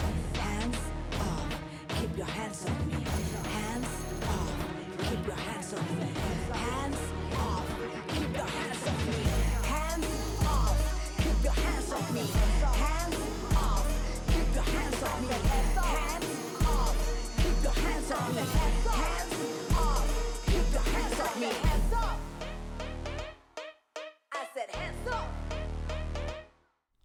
Keep 2.03 2.17
your 2.17 2.25
hands 2.25 2.65
me. 2.65 2.71
Hands 3.55 3.87
off, 4.27 4.51
keep 4.97 5.25
your 5.25 5.37
hands 5.37 5.71
me. 5.71 5.79
Hands 6.51 6.97
off, 7.39 7.65
keep 8.09 8.35
your 8.35 8.45
hands 8.45 8.83
me. 9.07 9.23
Hands 9.63 10.07
off, 10.43 10.75
keep 11.17 11.43
your 11.45 11.53
hands 11.53 12.13
me. 12.13 12.23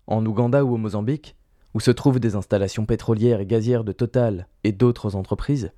En 0.09 0.27
Ouganda 0.27 0.65
ou 0.65 0.75
au 0.75 0.79
Mozambique, 0.79 1.37
où 1.79 1.81
se 1.81 1.93
trouvent 1.93 2.19
des 2.19 2.35
installations 2.35 2.87
pétrolières 2.87 3.39
et 3.39 3.47
gazières 3.47 3.85
de 3.85 3.93
Total 3.93 4.49
et 4.65 4.73
d'autres 4.73 5.15
entreprises, 5.15 5.71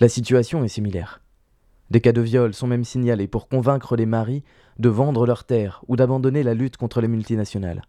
la 0.00 0.08
situation 0.08 0.64
est 0.64 0.68
similaire. 0.68 1.20
Des 1.90 2.00
cas 2.00 2.12
de 2.12 2.22
viol 2.22 2.54
sont 2.54 2.66
même 2.66 2.82
signalés 2.82 3.26
pour 3.26 3.46
convaincre 3.46 3.94
les 3.94 4.06
maris 4.06 4.42
de 4.78 4.88
vendre 4.88 5.26
leurs 5.26 5.44
terres 5.44 5.84
ou 5.86 5.96
d'abandonner 5.96 6.42
la 6.42 6.54
lutte 6.54 6.78
contre 6.78 7.02
les 7.02 7.08
multinationales. 7.08 7.82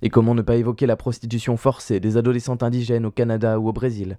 Et 0.00 0.08
comment 0.08 0.34
ne 0.34 0.40
pas 0.40 0.56
évoquer 0.56 0.86
la 0.86 0.96
prostitution 0.96 1.58
forcée 1.58 2.00
des 2.00 2.16
adolescentes 2.16 2.62
indigènes 2.62 3.04
au 3.04 3.10
Canada 3.10 3.60
ou 3.60 3.68
au 3.68 3.74
Brésil, 3.74 4.18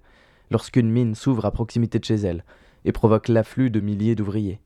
lorsqu'une 0.52 0.92
mine 0.92 1.16
s'ouvre 1.16 1.44
à 1.44 1.50
proximité 1.50 1.98
de 1.98 2.04
chez 2.04 2.20
elles 2.20 2.44
et 2.84 2.92
provoque 2.92 3.26
l'afflux 3.26 3.70
de 3.70 3.80
milliers 3.80 4.14
d'ouvriers? 4.14 4.60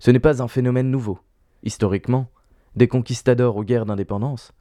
Ce 0.00 0.10
n'est 0.10 0.18
pas 0.18 0.42
un 0.42 0.48
phénomène 0.48 0.90
nouveau. 0.90 1.20
Historiquement, 1.62 2.26
des 2.74 2.88
conquistadors 2.88 3.54
aux 3.54 3.62
guerres 3.62 3.86
d'indépendance, 3.86 4.52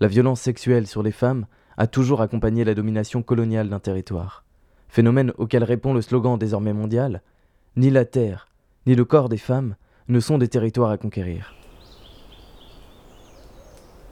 la 0.00 0.08
violence 0.08 0.40
sexuelle 0.40 0.86
sur 0.86 1.02
les 1.02 1.12
femmes 1.12 1.46
a 1.76 1.86
toujours 1.86 2.20
accompagné 2.20 2.64
la 2.64 2.74
domination 2.74 3.22
coloniale 3.22 3.68
d'un 3.68 3.80
territoire. 3.80 4.44
Phénomène 4.88 5.32
auquel 5.38 5.64
répond 5.64 5.92
le 5.92 6.02
slogan 6.02 6.38
désormais 6.38 6.72
mondial 6.72 7.22
Ni 7.76 7.90
la 7.90 8.04
terre, 8.04 8.48
ni 8.86 8.94
le 8.94 9.04
corps 9.04 9.28
des 9.28 9.38
femmes 9.38 9.76
ne 10.08 10.20
sont 10.20 10.38
des 10.38 10.48
territoires 10.48 10.90
à 10.90 10.98
conquérir. 10.98 11.54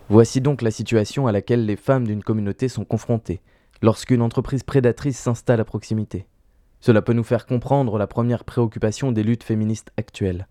Voici 0.09 0.41
donc 0.41 0.63
la 0.63 0.71
situation 0.71 1.27
à 1.27 1.33
laquelle 1.33 1.67
les 1.67 1.77
femmes 1.77 2.07
d'une 2.07 2.23
communauté 2.23 2.69
sont 2.69 2.85
confrontées 2.85 3.41
lorsqu'une 3.83 4.23
entreprise 4.23 4.63
prédatrice 4.63 5.19
s'installe 5.19 5.61
à 5.61 5.65
proximité. 5.65 6.27
Cela 6.81 7.03
peut 7.03 7.13
nous 7.13 7.25
faire 7.25 7.47
comprendre 7.47 7.99
la 7.99 8.07
première 8.07 8.45
préoccupation 8.45 9.11
des 9.11 9.25
luttes 9.25 9.43
féministes 9.43 9.91
actuelles, 9.97 10.47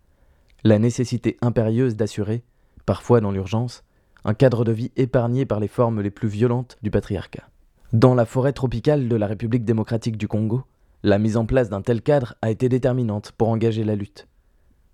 la 0.63 0.79
nécessité 0.79 1.37
impérieuse 1.41 1.95
d'assurer, 1.95 2.43
parfois 2.85 3.21
dans 3.21 3.31
l'urgence, 3.31 3.83
un 4.25 4.33
cadre 4.33 4.65
de 4.65 4.71
vie 4.71 4.91
épargné 4.95 5.45
par 5.45 5.59
les 5.59 5.67
formes 5.67 6.01
les 6.01 6.09
plus 6.09 6.27
violentes 6.27 6.77
du 6.81 6.89
patriarcat. 6.89 7.47
Dans 7.93 8.15
la 8.15 8.25
forêt 8.25 8.53
tropicale 8.53 9.07
de 9.07 9.15
la 9.15 9.27
République 9.27 9.63
démocratique 9.63 10.17
du 10.17 10.27
Congo, 10.27 10.63
la 11.03 11.19
mise 11.19 11.37
en 11.37 11.45
place 11.45 11.69
d'un 11.69 11.83
tel 11.83 12.01
cadre 12.01 12.33
a 12.41 12.49
été 12.49 12.67
déterminante 12.67 13.31
pour 13.37 13.49
engager 13.49 13.83
la 13.83 13.95
lutte. 13.95 14.27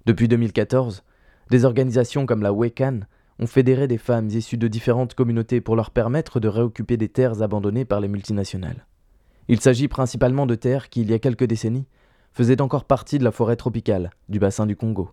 Depuis 0.05 0.27
2014, 0.27 1.03
des 1.49 1.63
organisations 1.63 2.25
comme 2.25 2.43
la 2.43 2.51
WECAN 2.51 2.99
ont 3.39 3.47
fédéré 3.47 3.87
des 3.87 3.97
femmes 3.97 4.27
issues 4.27 4.57
de 4.57 4.67
différentes 4.67 5.13
communautés 5.13 5.61
pour 5.61 5.77
leur 5.77 5.91
permettre 5.91 6.41
de 6.41 6.49
réoccuper 6.49 6.97
des 6.97 7.09
terres 7.09 7.41
abandonnées 7.41 7.85
par 7.85 8.01
les 8.01 8.09
multinationales. 8.09 8.85
Il 9.47 9.61
s'agit 9.61 9.87
principalement 9.87 10.45
de 10.45 10.55
terres 10.55 10.89
qui, 10.89 11.01
il 11.01 11.09
y 11.09 11.13
a 11.13 11.19
quelques 11.19 11.45
décennies, 11.45 11.87
faisaient 12.33 12.61
encore 12.61 12.83
partie 12.83 13.17
de 13.17 13.23
la 13.23 13.31
forêt 13.31 13.55
tropicale 13.55 14.09
du 14.27 14.39
bassin 14.39 14.65
du 14.65 14.75
Congo, 14.75 15.11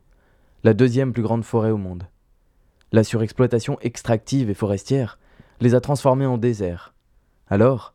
la 0.64 0.74
deuxième 0.74 1.12
plus 1.12 1.22
grande 1.22 1.44
forêt 1.44 1.70
au 1.70 1.78
monde. 1.78 2.04
La 2.90 3.04
surexploitation 3.04 3.78
extractive 3.80 4.48
et 4.48 4.54
forestière 4.54 5.18
les 5.60 5.74
a 5.74 5.80
transformées 5.80 6.26
en 6.26 6.38
déserts. 6.38 6.94
Alors, 7.48 7.94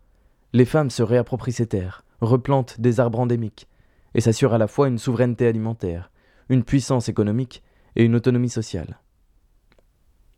les 0.54 0.66
femmes 0.66 0.92
se 0.92 1.02
réapproprient 1.02 1.52
ces 1.52 1.66
terres, 1.66 2.04
replantent 2.22 2.80
des 2.80 3.00
arbres 3.00 3.20
endémiques, 3.20 3.68
et 4.14 4.22
s'assurent 4.22 4.54
à 4.54 4.60
la 4.60 4.68
fois 4.68 4.88
une 4.88 5.00
souveraineté 5.00 5.48
alimentaire, 5.48 6.12
une 6.50 6.64
puissance 6.64 7.10
économique 7.10 7.64
et 7.96 8.04
une 8.04 8.16
autonomie 8.16 8.50
sociale. 8.50 9.00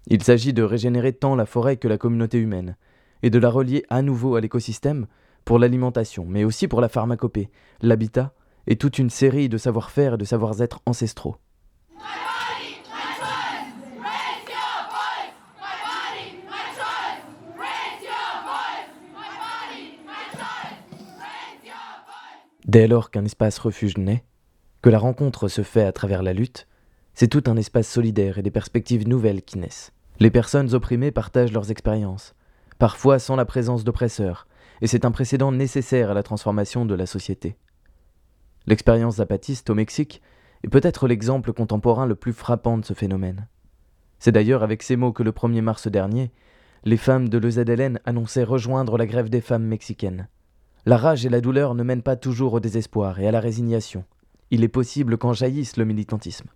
Il 0.08 0.24
s'agit 0.24 0.54
de 0.54 0.64
régénérer 0.64 1.12
tant 1.12 1.36
la 1.36 1.46
forêt 1.46 1.78
que 1.78 1.88
la 1.88 1.98
communauté 1.98 2.38
humaine, 2.38 2.78
et 3.24 3.30
de 3.30 3.40
la 3.40 3.50
relier 3.50 3.84
à 3.90 4.02
nouveau 4.02 4.36
à 4.36 4.42
l'écosystème 4.42 5.08
pour 5.44 5.60
l'alimentation, 5.60 6.26
mais 6.26 6.46
aussi 6.46 6.68
pour 6.68 6.80
la 6.80 6.90
pharmacopée, 6.90 7.50
l'habitat 7.82 8.34
et 8.68 8.78
toute 8.78 9.00
une 9.00 9.10
série 9.10 9.50
de 9.50 9.58
savoir-faire 9.58 10.14
et 10.14 10.18
de 10.18 10.26
savoir-être 10.26 10.82
ancestraux. 10.86 11.36
Dès 22.65 22.88
lors 22.88 23.12
qu'un 23.12 23.25
espace 23.25 23.60
refuge 23.60 23.98
naît, 23.98 24.24
que 24.81 24.89
la 24.89 24.98
rencontre 24.98 25.48
se 25.48 25.62
fait 25.62 25.84
à 25.84 25.91
travers 25.91 26.24
la 26.24 26.34
lutte, 26.34 26.67
c'est 27.13 27.27
tout 27.27 27.43
un 27.45 27.57
espace 27.57 27.88
solidaire 27.88 28.39
et 28.39 28.41
des 28.41 28.50
perspectives 28.50 29.07
nouvelles 29.07 29.43
qui 29.43 29.60
naissent. 29.60 29.93
Les 30.19 30.31
personnes 30.31 30.74
opprimées 30.74 31.12
partagent 31.12 31.51
leurs 31.51 31.69
expériences, 31.69 32.34
parfois 32.79 33.19
sans 33.19 33.36
la 33.36 33.45
présence 33.45 33.84
d'oppresseurs, 33.84 34.48
et 34.81 34.88
c'est 34.88 35.05
un 35.05 35.12
précédent 35.12 35.51
nécessaire 35.51 36.10
à 36.10 36.13
la 36.15 36.24
transformation 36.24 36.86
de 36.86 36.95
la 36.95 37.05
société. 37.05 37.55
L'expérience 38.65 39.17
zapatiste 39.17 39.69
au 39.69 39.75
Mexique 39.75 40.24
est 40.63 40.69
peut-être 40.69 41.07
l'exemple 41.07 41.53
contemporain 41.53 42.07
le 42.07 42.15
plus 42.15 42.34
frappant 42.34 42.79
de 42.79 42.86
ce 42.86 42.93
phénomène. 42.93 43.48
C'est 44.17 44.31
d'ailleurs 44.31 44.63
avec 44.63 44.81
ces 44.81 44.95
mots 44.95 45.13
que 45.13 45.22
le 45.22 45.31
1er 45.31 45.62
mars 45.62 45.88
dernier, 45.88 46.31
les 46.84 46.98
femmes 46.98 47.29
de 47.29 47.38
l'EZLN 47.38 48.00
annonçaient 48.05 48.43
rejoindre 48.43 48.98
la 48.98 49.05
grève 49.05 49.29
des 49.29 49.41
femmes 49.41 49.65
mexicaines. 49.65 50.27
La 50.88 50.98
rage 50.98 51.25
et 51.25 51.30
la 51.30 51.42
douleur 51.42 51.74
ne 51.74 51.82
mènent 51.82 52.04
pas 52.04 52.15
toujours 52.15 52.54
au 52.54 52.60
désespoir 52.60 53.20
et 53.20 53.27
à 53.27 53.32
la 53.32 53.39
résignation. 53.39 54.06
Il 54.51 54.63
est 54.63 54.68
possible 54.68 55.18
qu'en 55.18 55.34
jaillisse 55.34 55.77
le 55.77 55.86
militantisme. 55.86 56.48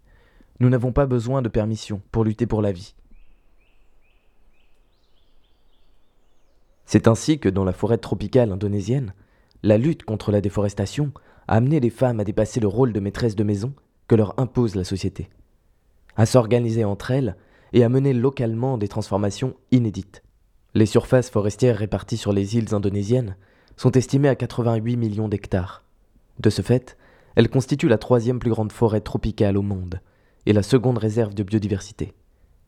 Nous 0.59 0.69
n'avons 0.69 0.91
pas 0.91 1.07
besoin 1.07 1.41
de 1.41 1.50
permission 1.50 2.01
pour 2.12 2.24
lutter 2.24 2.45
pour 2.45 2.62
la 2.62 2.71
vie. 2.71 2.93
C'est 6.86 7.07
ainsi 7.07 7.39
que 7.39 7.50
dans 7.50 7.63
la 7.63 7.74
forêt 7.74 7.98
tropicale 7.98 8.51
indonésienne, 8.51 9.13
la 9.63 9.79
lutte 9.79 10.03
contre 10.03 10.31
la 10.31 10.41
déforestation 10.41 11.12
a 11.48 11.55
amené 11.55 11.79
les 11.79 11.89
femmes 11.89 12.19
à 12.19 12.24
dépasser 12.24 12.59
le 12.59 12.67
rôle 12.67 12.93
de 12.93 13.00
maîtresse 13.00 13.36
de 13.36 13.43
maison 13.43 13.74
que 14.07 14.15
leur 14.15 14.39
impose 14.39 14.75
la 14.75 14.83
société, 14.83 15.29
à 16.17 16.27
s'organiser 16.27 16.86
entre 16.86 17.12
elles 17.12 17.36
et 17.74 17.83
à 17.83 17.89
mener 17.89 18.13
localement 18.13 18.77
des 18.77 18.88
transformations 18.88 19.55
inédites. 19.71 20.24
Les 20.75 20.86
surfaces 20.86 21.31
forestières 21.31 21.77
réparties 21.77 22.17
sur 22.17 22.31
les 22.31 22.57
îles 22.57 22.75
indonésiennes 22.75 23.36
sont 23.79 23.91
estimées 23.91 24.27
à 24.27 24.36
88 24.36 24.98
millions 24.98 25.29
d'hectares. 25.29 25.86
De 26.38 26.50
ce 26.50 26.62
fait, 26.62 26.98
elle 27.36 27.50
constitue 27.50 27.88
la 27.88 27.98
troisième 27.98 28.38
plus 28.38 28.50
grande 28.50 28.74
forêt 28.74 29.00
tropicale 29.00 29.55
au 29.55 29.62
monde 29.62 30.01
et 30.45 30.51
la 30.51 30.63
seconde 30.63 30.98
réserve 30.98 31.33
de 31.33 31.43
biodiversité. 31.43 32.13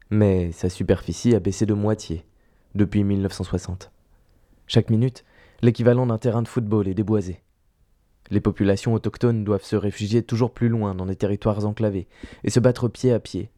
Mais 0.10 0.54
sa 0.54 0.70
superficie 0.70 1.36
a 1.36 1.42
baissé 1.42 1.66
de 1.66 1.74
moitié 1.74 2.24
depuis 2.76 3.04
1960. 3.04 3.92
Chaque 4.68 4.90
minute, 4.90 5.26
l'équivalent 5.62 6.08
d'un 6.08 6.18
terrain 6.18 6.44
de 6.44 6.48
football 6.48 6.88
est 6.88 6.94
déboisé. 6.94 7.42
Les 8.30 8.40
populations 8.40 8.94
autochtones 8.94 9.44
doivent 9.44 9.66
se 9.66 9.76
réfugier 9.76 10.24
toujours 10.24 10.54
plus 10.54 10.70
loin 10.70 10.96
dans 10.96 11.08
des 11.08 11.18
territoires 11.18 11.66
enclavés 11.66 12.08
et 12.46 12.50
se 12.50 12.62
battre 12.62 12.88
pied 12.88 13.12
à 13.12 13.20
pied. 13.20 13.52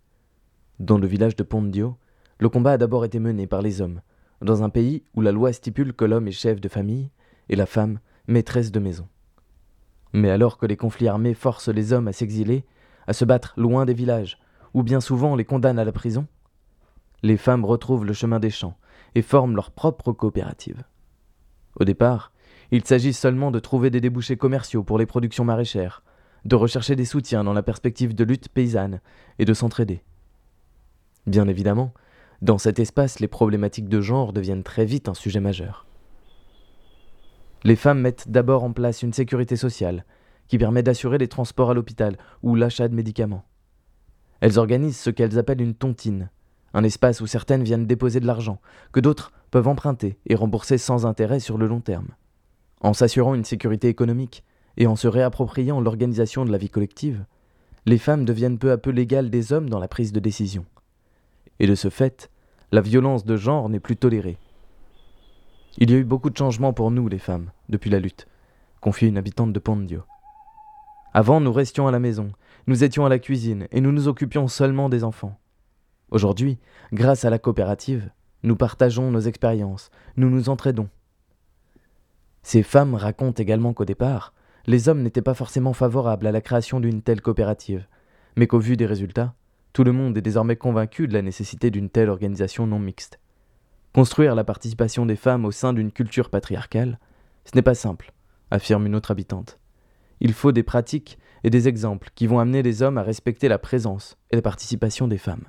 Dans 0.80 0.98
le 0.98 1.06
village 1.06 1.36
de 1.36 1.44
Pondio, 1.44 1.98
le 2.40 2.50
combat 2.50 2.72
a 2.72 2.78
d'abord 2.80 3.06
été 3.06 3.20
mené 3.20 3.46
par 3.46 3.62
les 3.62 3.80
hommes, 3.80 4.02
dans 4.42 4.64
un 4.64 4.70
pays 4.72 5.04
où 5.14 5.22
la 5.22 5.32
loi 5.32 5.54
stipule 5.54 5.94
que 5.94 6.04
l'homme 6.04 6.28
est 6.28 6.32
chef 6.32 6.60
de 6.60 6.68
famille 6.68 7.12
et 7.54 7.56
la 7.56 7.68
femme 7.68 8.00
maîtresse 8.28 8.72
de 8.72 8.80
maison. 8.80 9.08
Mais 10.12 10.32
alors 10.32 10.58
que 10.58 10.66
les 10.66 10.76
conflits 10.76 11.08
armés 11.08 11.36
forcent 11.36 11.70
les 11.70 11.94
hommes 11.94 12.08
à 12.08 12.14
s'exiler, 12.14 12.66
à 13.06 13.14
se 13.14 13.26
battre 13.26 13.54
loin 13.58 13.86
des 13.86 13.94
villages, 13.94 14.40
ou 14.74 14.82
bien 14.82 15.00
souvent 15.00 15.36
les 15.36 15.46
condamnent 15.46 15.78
à 15.78 15.86
la 15.86 15.92
prison, 15.92 16.26
les 17.22 17.38
femmes 17.38 17.64
retrouvent 17.64 18.06
le 18.06 18.14
chemin 18.14 18.40
des 18.40 18.50
champs 18.50 18.76
et 19.14 19.22
forment 19.22 19.56
leur 19.56 19.70
propre 19.70 20.14
coopérative. 20.14 20.84
Au 21.80 21.86
départ, 21.86 22.32
il 22.72 22.84
s'agit 22.86 23.14
seulement 23.14 23.52
de 23.52 23.60
trouver 23.60 23.92
des 23.92 24.02
débouchés 24.02 24.36
commerciaux 24.36 24.84
pour 24.84 24.98
les 24.98 25.06
productions 25.06 25.46
maraîchères, 25.46 26.02
de 26.46 26.56
rechercher 26.56 26.96
des 26.96 27.06
soutiens 27.06 27.44
dans 27.44 27.54
la 27.54 27.62
perspective 27.62 28.16
de 28.16 28.24
lutte 28.24 28.50
paysanne 28.50 29.00
et 29.38 29.46
de 29.46 29.54
s'entraider. 29.54 30.02
Bien 31.28 31.48
évidemment, 31.48 31.94
dans 32.42 32.58
cet 32.58 32.80
espace, 32.80 33.20
les 33.20 33.28
problématiques 33.28 33.90
de 33.90 34.02
genre 34.02 34.34
deviennent 34.34 34.64
très 34.64 34.86
vite 34.86 35.08
un 35.08 35.14
sujet 35.14 35.40
majeur. 35.40 35.86
Les 37.66 37.78
femmes 37.78 38.02
mettent 38.02 38.30
d'abord 38.30 38.64
en 38.66 38.74
place 38.74 39.04
une 39.04 39.14
sécurité 39.14 39.56
sociale 39.56 40.06
qui 40.48 40.58
permet 40.58 40.84
d'assurer 40.84 41.18
les 41.18 41.30
transports 41.30 41.72
à 41.72 41.74
l'hôpital 41.74 42.18
ou 42.42 42.56
l'achat 42.56 42.90
de 42.90 42.96
médicaments. 42.96 43.46
Elles 44.42 44.60
organisent 44.60 44.98
ce 44.98 45.10
qu'elles 45.10 45.40
appellent 45.40 45.62
une 45.62 45.74
tontine, 45.74 46.30
un 46.74 46.84
espace 46.84 47.22
où 47.22 47.28
certaines 47.28 47.64
viennent 47.64 47.88
déposer 47.88 48.20
de 48.20 48.28
l'argent, 48.28 48.60
que 48.92 49.00
d'autres 49.00 49.32
peuvent 49.50 49.70
emprunter 49.70 50.18
et 50.26 50.36
rembourser 50.36 50.78
sans 50.78 51.06
intérêt 51.06 51.40
sur 51.40 51.58
le 51.58 51.68
long 51.68 51.80
terme. 51.80 52.10
En 52.82 52.94
s'assurant 52.94 53.34
une 53.34 53.46
sécurité 53.46 53.88
économique 53.88 54.44
et 54.76 54.86
en 54.86 54.98
se 54.98 55.08
réappropriant 55.08 55.80
l'organisation 55.80 56.44
de 56.44 56.52
la 56.52 56.58
vie 56.58 56.70
collective, 56.70 57.26
les 57.86 57.98
femmes 57.98 58.26
deviennent 58.26 58.60
peu 58.60 58.72
à 58.72 58.78
peu 58.78 58.90
l'égale 58.90 59.30
des 59.30 59.54
hommes 59.54 59.70
dans 59.70 59.80
la 59.80 59.88
prise 59.88 60.12
de 60.12 60.20
décision. 60.20 60.66
Et 61.60 61.68
de 61.68 61.76
ce 61.76 61.90
fait, 61.90 62.30
la 62.74 62.82
violence 62.82 63.24
de 63.24 63.38
genre 63.38 63.70
n'est 63.70 63.80
plus 63.80 63.96
tolérée 63.96 64.38
il 65.78 65.90
y 65.90 65.96
a 65.96 65.98
eu 65.98 66.04
beaucoup 66.04 66.30
de 66.30 66.38
changements 66.38 66.74
pour 66.74 66.92
nous, 66.92 67.08
les 67.08 67.18
femmes, 67.18 67.52
depuis 67.70 67.90
la 67.90 68.00
lutte, 68.00 68.28
confie 68.80 69.08
une 69.08 69.18
habitante 69.18 69.54
de 69.54 69.60
Pondio. 69.60 70.04
Avant, 71.14 71.40
nous 71.40 71.52
restions 71.52 71.88
à 71.88 71.92
la 71.92 72.00
maison, 72.00 72.32
nous 72.68 72.84
étions 72.84 73.06
à 73.06 73.10
la 73.10 73.20
cuisine 73.20 73.68
et 73.72 73.82
nous 73.82 73.92
nous 73.92 74.08
occupions 74.08 74.48
seulement 74.48 74.88
des 74.88 75.04
enfants. 75.04 75.40
Aujourd'hui, 76.12 76.60
grâce 76.92 77.26
à 77.26 77.32
la 77.32 77.40
coopérative, 77.40 78.12
nous 78.44 78.56
partageons 78.56 79.10
nos 79.10 79.22
expériences, 79.22 79.90
nous 80.16 80.30
nous 80.30 80.50
entraidons. 80.50 80.90
Ces 82.44 82.62
femmes 82.62 82.94
racontent 82.94 83.42
également 83.42 83.74
qu'au 83.74 83.86
départ, 83.86 84.34
les 84.68 84.90
hommes 84.90 85.02
n'étaient 85.02 85.22
pas 85.22 85.34
forcément 85.34 85.74
favorables 85.74 86.28
à 86.28 86.32
la 86.32 86.42
création 86.42 86.80
d'une 86.80 87.02
telle 87.02 87.22
coopérative, 87.22 87.88
mais 88.36 88.48
qu'au 88.48 88.60
vu 88.60 88.78
des 88.78 88.86
résultats, 88.86 89.34
tout 89.72 89.84
le 89.84 89.92
monde 89.92 90.18
est 90.18 90.22
désormais 90.22 90.56
convaincu 90.56 91.08
de 91.08 91.14
la 91.14 91.24
nécessité 91.24 91.72
d'une 91.72 91.90
telle 91.90 92.10
organisation 92.10 92.68
non 92.68 92.80
mixte. 92.80 93.20
Construire 93.94 94.34
la 94.34 94.44
participation 94.44 95.06
des 95.06 95.16
femmes 95.16 95.46
au 95.46 95.52
sein 95.52 95.72
d'une 95.72 95.92
culture 95.92 96.32
patriarcale, 96.32 96.98
ce 97.46 97.52
n'est 97.54 97.62
pas 97.62 97.76
simple, 97.76 98.12
affirme 98.50 98.88
une 98.88 98.96
autre 98.96 99.12
habitante. 99.12 99.60
Il 100.20 100.34
faut 100.34 100.52
des 100.52 100.64
pratiques 100.64 101.20
et 101.44 101.52
des 101.52 101.68
exemples 101.68 102.10
qui 102.16 102.26
vont 102.26 102.40
amener 102.40 102.64
les 102.64 102.82
hommes 102.82 102.98
à 102.98 103.04
respecter 103.04 103.48
la 103.48 103.60
présence 103.60 104.18
et 104.32 104.36
la 104.36 104.42
participation 104.42 105.08
des 105.08 105.20
femmes. 105.20 105.46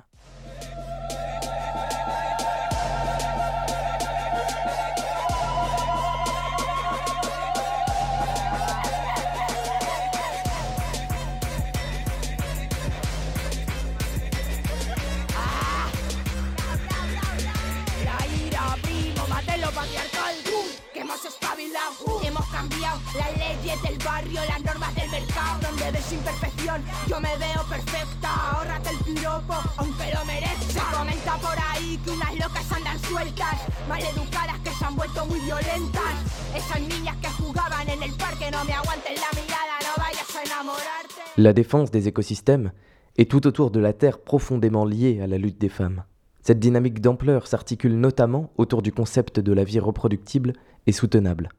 La 41.37 41.53
défense 41.53 41.91
des 41.91 42.07
écosystèmes 42.07 42.71
est 43.17 43.29
tout 43.29 43.47
autour 43.47 43.71
de 43.71 43.79
la 43.79 43.93
Terre 43.93 44.19
profondément 44.19 44.85
liée 44.85 45.21
à 45.21 45.27
la 45.27 45.37
lutte 45.37 45.59
des 45.59 45.69
femmes. 45.69 46.03
Cette 46.41 46.59
dynamique 46.59 47.01
d'ampleur 47.01 47.47
s'articule 47.47 47.99
notamment 47.99 48.51
autour 48.57 48.81
du 48.81 48.91
concept 48.91 49.39
de 49.39 49.51
la 49.51 49.63
vie 49.63 49.79
reproductible 49.79 50.53
et 50.87 50.91
soutenable. 50.91 51.49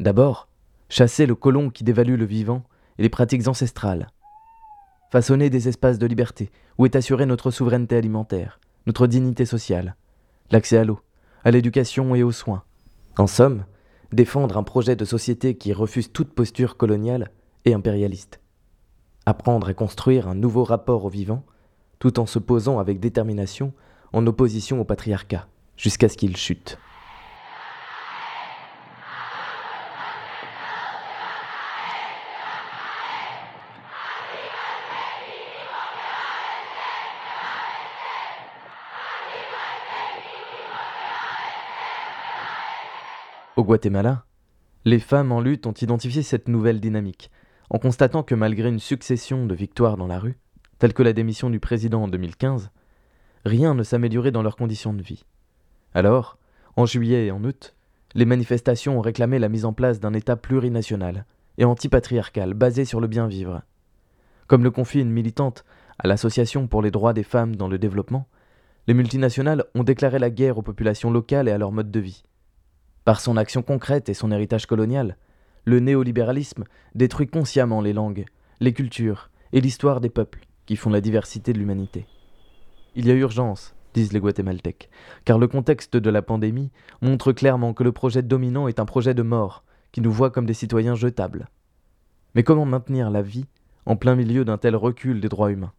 D'abord, 0.00 0.48
chasser 0.88 1.26
le 1.26 1.34
colon 1.34 1.70
qui 1.70 1.84
dévalue 1.84 2.16
le 2.16 2.24
vivant 2.24 2.62
et 2.98 3.02
les 3.02 3.08
pratiques 3.08 3.48
ancestrales. 3.48 4.08
Façonner 5.10 5.50
des 5.50 5.68
espaces 5.68 5.98
de 5.98 6.06
liberté 6.06 6.50
où 6.78 6.84
est 6.84 6.96
assurée 6.96 7.26
notre 7.26 7.50
souveraineté 7.50 7.96
alimentaire, 7.96 8.60
notre 8.86 9.06
dignité 9.06 9.46
sociale, 9.46 9.96
l'accès 10.50 10.78
à 10.78 10.84
l'eau, 10.84 11.00
à 11.44 11.50
l'éducation 11.50 12.14
et 12.14 12.22
aux 12.22 12.32
soins. 12.32 12.64
En 13.18 13.26
somme, 13.26 13.64
défendre 14.12 14.56
un 14.56 14.62
projet 14.62 14.96
de 14.96 15.04
société 15.04 15.56
qui 15.56 15.72
refuse 15.72 16.12
toute 16.12 16.34
posture 16.34 16.76
coloniale 16.76 17.30
et 17.64 17.74
impérialiste. 17.74 18.40
Apprendre 19.24 19.68
à 19.68 19.74
construire 19.74 20.28
un 20.28 20.34
nouveau 20.34 20.64
rapport 20.64 21.04
au 21.04 21.08
vivant 21.08 21.44
tout 21.98 22.20
en 22.20 22.26
se 22.26 22.38
posant 22.38 22.78
avec 22.78 23.00
détermination 23.00 23.72
en 24.12 24.26
opposition 24.26 24.80
au 24.80 24.84
patriarcat, 24.84 25.48
jusqu'à 25.76 26.08
ce 26.08 26.16
qu'il 26.16 26.36
chute. 26.36 26.78
Au 43.56 43.64
Guatemala, 43.64 44.26
les 44.84 44.98
femmes 44.98 45.32
en 45.32 45.40
lutte 45.40 45.66
ont 45.66 45.72
identifié 45.72 46.22
cette 46.22 46.46
nouvelle 46.46 46.78
dynamique, 46.78 47.30
en 47.70 47.78
constatant 47.78 48.22
que 48.22 48.34
malgré 48.34 48.68
une 48.68 48.78
succession 48.78 49.46
de 49.46 49.54
victoires 49.54 49.96
dans 49.96 50.06
la 50.06 50.18
rue, 50.18 50.36
telles 50.78 50.92
que 50.92 51.02
la 51.02 51.14
démission 51.14 51.48
du 51.48 51.58
président 51.58 52.02
en 52.02 52.08
2015, 52.08 52.68
rien 53.46 53.74
ne 53.74 53.82
s'améliorait 53.82 54.30
dans 54.30 54.42
leurs 54.42 54.56
conditions 54.56 54.92
de 54.92 55.00
vie. 55.00 55.24
Alors, 55.94 56.36
en 56.76 56.84
juillet 56.84 57.28
et 57.28 57.30
en 57.30 57.42
août, 57.44 57.74
les 58.14 58.26
manifestations 58.26 58.98
ont 58.98 59.00
réclamé 59.00 59.38
la 59.38 59.48
mise 59.48 59.64
en 59.64 59.72
place 59.72 60.00
d'un 60.00 60.12
État 60.12 60.36
plurinational 60.36 61.24
et 61.56 61.64
antipatriarcal 61.64 62.52
basé 62.52 62.84
sur 62.84 63.00
le 63.00 63.06
bien 63.06 63.26
vivre. 63.26 63.62
Comme 64.48 64.64
le 64.64 64.70
confie 64.70 65.00
une 65.00 65.10
militante 65.10 65.64
à 65.98 66.08
l'Association 66.08 66.66
pour 66.66 66.82
les 66.82 66.90
droits 66.90 67.14
des 67.14 67.22
femmes 67.22 67.56
dans 67.56 67.68
le 67.68 67.78
développement, 67.78 68.28
les 68.86 68.92
multinationales 68.92 69.64
ont 69.74 69.82
déclaré 69.82 70.18
la 70.18 70.28
guerre 70.28 70.58
aux 70.58 70.62
populations 70.62 71.10
locales 71.10 71.48
et 71.48 71.52
à 71.52 71.58
leur 71.58 71.72
mode 71.72 71.90
de 71.90 72.00
vie. 72.00 72.22
Par 73.06 73.20
son 73.20 73.36
action 73.36 73.62
concrète 73.62 74.08
et 74.08 74.14
son 74.14 74.32
héritage 74.32 74.66
colonial, 74.66 75.16
le 75.64 75.78
néolibéralisme 75.78 76.64
détruit 76.96 77.28
consciemment 77.28 77.80
les 77.80 77.92
langues, 77.92 78.24
les 78.58 78.72
cultures 78.72 79.30
et 79.52 79.60
l'histoire 79.60 80.00
des 80.00 80.10
peuples 80.10 80.40
qui 80.66 80.74
font 80.74 80.90
la 80.90 81.00
diversité 81.00 81.52
de 81.52 81.58
l'humanité. 81.60 82.08
Il 82.96 83.06
y 83.06 83.12
a 83.12 83.14
urgence, 83.14 83.76
disent 83.94 84.12
les 84.12 84.18
Guatémaltèques, 84.18 84.90
car 85.24 85.38
le 85.38 85.46
contexte 85.46 85.96
de 85.96 86.10
la 86.10 86.20
pandémie 86.20 86.72
montre 87.00 87.30
clairement 87.30 87.74
que 87.74 87.84
le 87.84 87.92
projet 87.92 88.22
dominant 88.22 88.66
est 88.66 88.80
un 88.80 88.86
projet 88.86 89.14
de 89.14 89.22
mort, 89.22 89.62
qui 89.92 90.00
nous 90.00 90.10
voit 90.10 90.30
comme 90.30 90.46
des 90.46 90.52
citoyens 90.52 90.96
jetables. 90.96 91.46
Mais 92.34 92.42
comment 92.42 92.66
maintenir 92.66 93.12
la 93.12 93.22
vie 93.22 93.46
en 93.84 93.94
plein 93.94 94.16
milieu 94.16 94.44
d'un 94.44 94.58
tel 94.58 94.74
recul 94.74 95.20
des 95.20 95.28
droits 95.28 95.52
humains? 95.52 95.72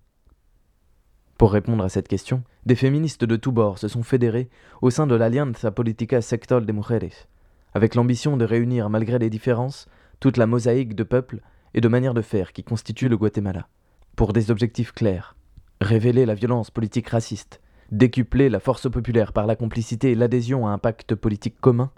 Pour 1.38 1.52
répondre 1.52 1.84
à 1.84 1.89
cette 1.89 2.08
question, 2.08 2.43
des 2.65 2.76
féministes 2.76 3.23
de 3.23 3.36
tous 3.36 3.52
bords 3.52 3.78
se 3.78 3.88
sont 3.88 4.02
fédérés 4.02 4.50
au 4.82 4.89
sein 4.89 5.06
de 5.06 5.13
l'Alianza 5.13 5.69
Política 5.69 6.21
Sector 6.21 6.62
de 6.62 6.71
Mujeres, 6.71 7.28
avec 7.76 7.93
l'ambition 7.93 8.38
de 8.38 8.45
réunir, 8.45 8.89
malgré 8.89 9.19
les 9.19 9.30
différences, 9.30 9.88
toute 10.19 10.38
la 10.38 10.47
mosaïque 10.47 10.95
de 10.95 11.04
peuples 11.04 11.41
et 11.76 11.82
de 11.82 11.88
manières 11.88 12.15
de 12.15 12.23
faire 12.23 12.54
qui 12.54 12.63
constitue 12.63 13.08
le 13.08 13.17
Guatemala 13.17 13.67
pour 14.15 14.34
des 14.34 14.50
objectifs 14.50 14.93
clairs. 14.93 15.36
Révéler 15.80 16.26
la 16.26 16.34
violence 16.34 16.71
politique 16.71 17.10
raciste, 17.10 17.62
décupler 17.91 18.50
la 18.50 18.60
force 18.60 18.89
populaire 18.89 19.32
par 19.32 19.45
la 19.45 19.56
complicité 19.56 20.12
et 20.12 20.15
l'adhésion 20.15 20.65
à 20.65 20.71
un 20.71 20.80
pacte 20.80 21.13
politique 21.13 21.62
commun, 21.62 21.91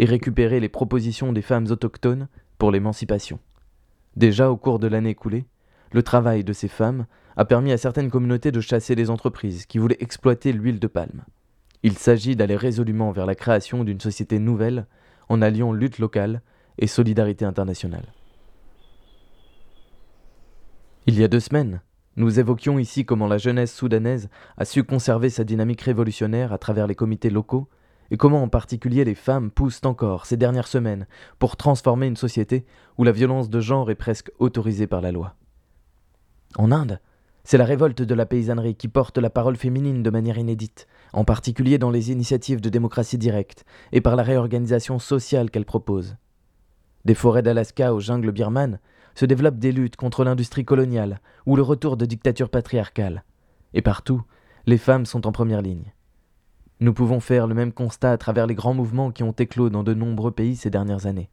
et 0.00 0.06
récupérer 0.06 0.58
les 0.58 0.68
propositions 0.68 1.32
des 1.32 1.40
femmes 1.40 1.66
autochtones 1.70 2.26
pour 2.58 2.72
l'émancipation. 2.72 3.38
Déjà 4.16 4.50
au 4.50 4.56
cours 4.56 4.80
de 4.80 4.88
l'année 4.88 5.10
écoulée, 5.10 5.46
le 5.92 6.02
travail 6.02 6.44
de 6.44 6.52
ces 6.52 6.68
femmes 6.68 7.06
a 7.36 7.44
permis 7.44 7.72
à 7.72 7.78
certaines 7.78 8.10
communautés 8.10 8.52
de 8.52 8.60
chasser 8.60 8.94
les 8.94 9.10
entreprises 9.10 9.66
qui 9.66 9.78
voulaient 9.78 9.96
exploiter 10.00 10.52
l'huile 10.52 10.80
de 10.80 10.86
palme. 10.86 11.24
Il 11.82 11.98
s'agit 11.98 12.36
d'aller 12.36 12.56
résolument 12.56 13.12
vers 13.12 13.26
la 13.26 13.34
création 13.34 13.84
d'une 13.84 14.00
société 14.00 14.38
nouvelle 14.38 14.86
en 15.28 15.42
alliant 15.42 15.72
lutte 15.72 15.98
locale 15.98 16.42
et 16.78 16.86
solidarité 16.86 17.44
internationale. 17.44 18.12
Il 21.06 21.18
y 21.18 21.24
a 21.24 21.28
deux 21.28 21.40
semaines, 21.40 21.80
nous 22.16 22.40
évoquions 22.40 22.78
ici 22.78 23.04
comment 23.04 23.28
la 23.28 23.38
jeunesse 23.38 23.74
soudanaise 23.74 24.30
a 24.56 24.64
su 24.64 24.84
conserver 24.84 25.28
sa 25.28 25.44
dynamique 25.44 25.82
révolutionnaire 25.82 26.52
à 26.52 26.58
travers 26.58 26.86
les 26.86 26.94
comités 26.94 27.30
locaux, 27.30 27.68
et 28.10 28.16
comment 28.16 28.42
en 28.42 28.48
particulier 28.48 29.04
les 29.04 29.14
femmes 29.14 29.50
poussent 29.50 29.84
encore 29.84 30.26
ces 30.26 30.36
dernières 30.36 30.68
semaines 30.68 31.06
pour 31.38 31.56
transformer 31.56 32.06
une 32.06 32.16
société 32.16 32.64
où 32.98 33.04
la 33.04 33.12
violence 33.12 33.50
de 33.50 33.60
genre 33.60 33.90
est 33.90 33.96
presque 33.96 34.30
autorisée 34.38 34.86
par 34.86 35.00
la 35.00 35.12
loi. 35.12 35.34
En 36.56 36.70
Inde, 36.72 37.00
c'est 37.44 37.58
la 37.58 37.64
révolte 37.64 38.02
de 38.02 38.14
la 38.14 38.26
paysannerie 38.26 38.74
qui 38.74 38.88
porte 38.88 39.18
la 39.18 39.30
parole 39.30 39.56
féminine 39.56 40.02
de 40.02 40.10
manière 40.10 40.38
inédite, 40.38 40.86
en 41.12 41.24
particulier 41.24 41.78
dans 41.78 41.90
les 41.90 42.10
initiatives 42.10 42.60
de 42.60 42.68
démocratie 42.68 43.18
directe 43.18 43.64
et 43.92 44.00
par 44.00 44.16
la 44.16 44.22
réorganisation 44.22 44.98
sociale 44.98 45.50
qu'elle 45.50 45.64
propose. 45.64 46.16
Des 47.04 47.14
forêts 47.14 47.42
d'Alaska 47.42 47.94
aux 47.94 48.00
jungles 48.00 48.32
birmanes, 48.32 48.80
se 49.16 49.24
développent 49.24 49.58
des 49.58 49.72
luttes 49.72 49.96
contre 49.96 50.22
l'industrie 50.22 50.64
coloniale 50.64 51.20
ou 51.46 51.56
le 51.56 51.62
retour 51.62 51.96
de 51.96 52.04
dictatures 52.04 52.50
patriarcales. 52.50 53.24
Et 53.74 53.82
partout, 53.82 54.22
les 54.66 54.78
femmes 54.78 55.06
sont 55.06 55.26
en 55.26 55.32
première 55.32 55.62
ligne. 55.62 55.92
Nous 56.80 56.92
pouvons 56.92 57.20
faire 57.20 57.46
le 57.46 57.54
même 57.54 57.72
constat 57.72 58.12
à 58.12 58.18
travers 58.18 58.46
les 58.46 58.54
grands 58.54 58.74
mouvements 58.74 59.10
qui 59.10 59.22
ont 59.22 59.32
éclos 59.32 59.70
dans 59.70 59.82
de 59.82 59.94
nombreux 59.94 60.30
pays 60.30 60.54
ces 60.54 60.68
dernières 60.68 61.06
années. 61.06 61.30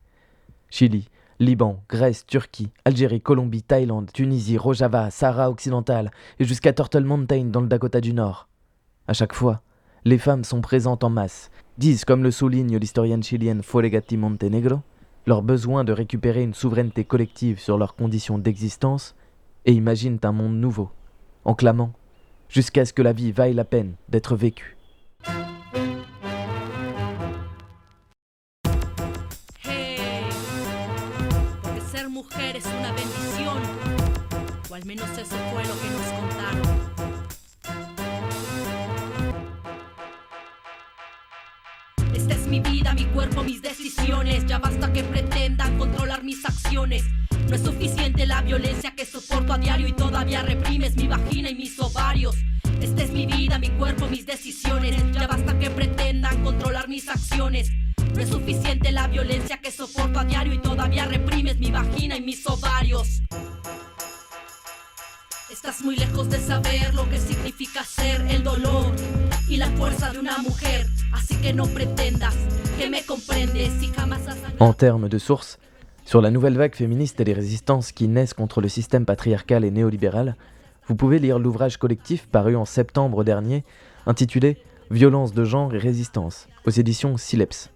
Chili, 0.70 1.10
Liban, 1.40 1.84
Grèce, 1.90 2.26
Turquie, 2.26 2.72
Algérie, 2.86 3.22
Colombie, 3.22 3.64
Thaïlande, 3.64 4.12
Tunisie, 4.12 4.58
Rojava, 4.58 5.12
Sahara 5.12 5.50
occidental 5.50 6.12
et 6.40 6.46
jusqu'à 6.46 6.74
Turtle 6.74 7.04
Mountain 7.04 7.46
dans 7.46 7.62
le 7.62 7.68
Dakota 7.68 8.02
du 8.02 8.14
Nord. 8.14 8.48
À 9.08 9.14
chaque 9.14 9.34
fois, 9.34 9.62
les 10.06 10.18
femmes 10.18 10.44
sont 10.44 10.62
présentes 10.62 11.04
en 11.04 11.10
masse, 11.10 11.50
disent, 11.78 12.06
comme 12.06 12.24
le 12.24 12.32
souligne 12.32 12.78
l'historienne 12.78 13.24
chilienne 13.24 13.64
Foregati 13.64 14.18
Montenegro, 14.18 14.82
leur 15.26 15.42
besoin 15.42 15.84
de 15.84 15.94
récupérer 15.94 16.44
une 16.44 16.54
souveraineté 16.54 17.04
collective 17.04 17.60
sur 17.60 17.78
leurs 17.78 17.96
conditions 17.96 18.38
d'existence 18.38 19.16
et 19.66 19.74
imaginent 19.74 20.20
un 20.24 20.32
monde 20.32 20.58
nouveau, 20.58 20.90
en 21.46 21.56
clamant 21.56 21.94
jusqu'à 22.50 22.86
ce 22.86 22.94
que 22.94 23.02
la 23.02 23.14
vie 23.14 23.32
vaille 23.32 23.54
la 23.54 23.66
peine 23.66 23.96
d'être 24.10 24.36
vécue. 24.36 24.78
Ser 32.54 32.62
mujer 32.62 32.62
es 32.62 32.66
una 32.66 32.92
bendición, 32.92 33.58
o 34.70 34.76
al 34.76 34.86
menos 34.86 35.10
eso 35.12 35.36
fue 35.52 35.64
lo 35.64 35.80
que 35.80 35.90
nos 35.90 36.08
contaron. 36.20 36.84
Esta 42.14 42.34
es 42.34 42.48
mi 42.48 42.60
vida, 42.60 42.94
mi 42.94 43.06
cuerpo, 43.06 43.44
mis 43.44 43.62
decisiones. 43.62 44.46
Ya 44.46 44.60
basta 44.60 44.92
que 44.94 45.04
pretendan 45.04 45.78
controlar 45.78 46.24
mis 46.24 46.46
acciones. 46.46 47.04
No 47.50 47.56
es 47.56 47.62
suficiente 47.62 48.26
la 48.26 48.42
violencia 48.42 48.94
que 48.96 49.06
soporto 49.06 49.54
a 49.54 49.58
diario 49.58 49.88
y 49.88 49.94
todavía 49.94 50.42
reprimes 50.42 50.96
mi 50.96 51.08
vagina 51.08 51.50
y 51.50 51.56
mis 51.56 51.80
ovarios. 51.80 52.36
Esta 52.82 53.04
es 53.04 53.12
mi 53.12 53.26
vida, 53.26 53.58
mi 53.60 53.70
cuerpo, 53.70 54.08
mis 54.08 54.26
decisiones. 54.26 54.96
Ya 55.12 55.28
basta 55.28 55.58
que 55.58 55.70
pretendan 55.70 56.44
controlar 56.44 56.88
mis 56.88 57.08
acciones. 57.10 57.72
En 74.60 74.74
termes 74.74 75.10
de 75.10 75.18
sources, 75.18 75.58
sur 76.06 76.22
la 76.22 76.30
nouvelle 76.30 76.58
vague 76.58 76.76
féministe 76.76 77.20
et 77.20 77.24
les 77.24 77.34
résistances 77.34 77.92
qui 77.92 78.08
naissent 78.08 78.36
contre 78.36 78.62
le 78.62 78.70
système 78.70 79.06
patriarcal 79.06 79.66
et 79.66 79.72
néolibéral, 79.72 80.36
vous 80.88 80.96
pouvez 80.96 81.18
lire 81.18 81.40
l'ouvrage 81.40 81.78
collectif 81.78 82.28
paru 82.28 82.56
en 82.56 82.66
septembre 82.66 83.24
dernier 83.24 83.64
intitulé 84.06 84.58
Violence 84.92 85.34
de 85.34 85.44
genre 85.44 85.74
et 85.74 85.80
résistance 85.80 86.48
aux 86.66 86.72
éditions 86.72 87.18
Sileps. 87.18 87.73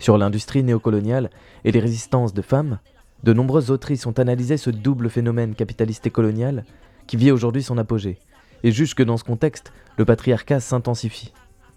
Sur 0.00 0.16
l'industrie 0.16 0.62
néocoloniale 0.62 1.30
et 1.64 1.72
les 1.72 1.78
résistances 1.78 2.32
de 2.32 2.40
femmes, 2.40 2.78
de 3.22 3.34
nombreuses 3.34 3.70
autrices 3.70 4.06
ont 4.06 4.18
analysé 4.18 4.56
ce 4.56 4.70
double 4.70 5.10
phénomène 5.10 5.54
capitaliste 5.54 6.06
et 6.06 6.10
colonial 6.10 6.64
qui 7.06 7.18
vit 7.18 7.30
aujourd'hui 7.30 7.62
son 7.62 7.76
apogée, 7.76 8.18
et 8.62 8.72
jugent 8.72 8.94
que 8.94 9.02
dans 9.02 9.18
ce 9.18 9.24
contexte, 9.24 9.72
le 9.98 10.06
patriarcat 10.06 10.60
s'intensifie. 10.60 11.34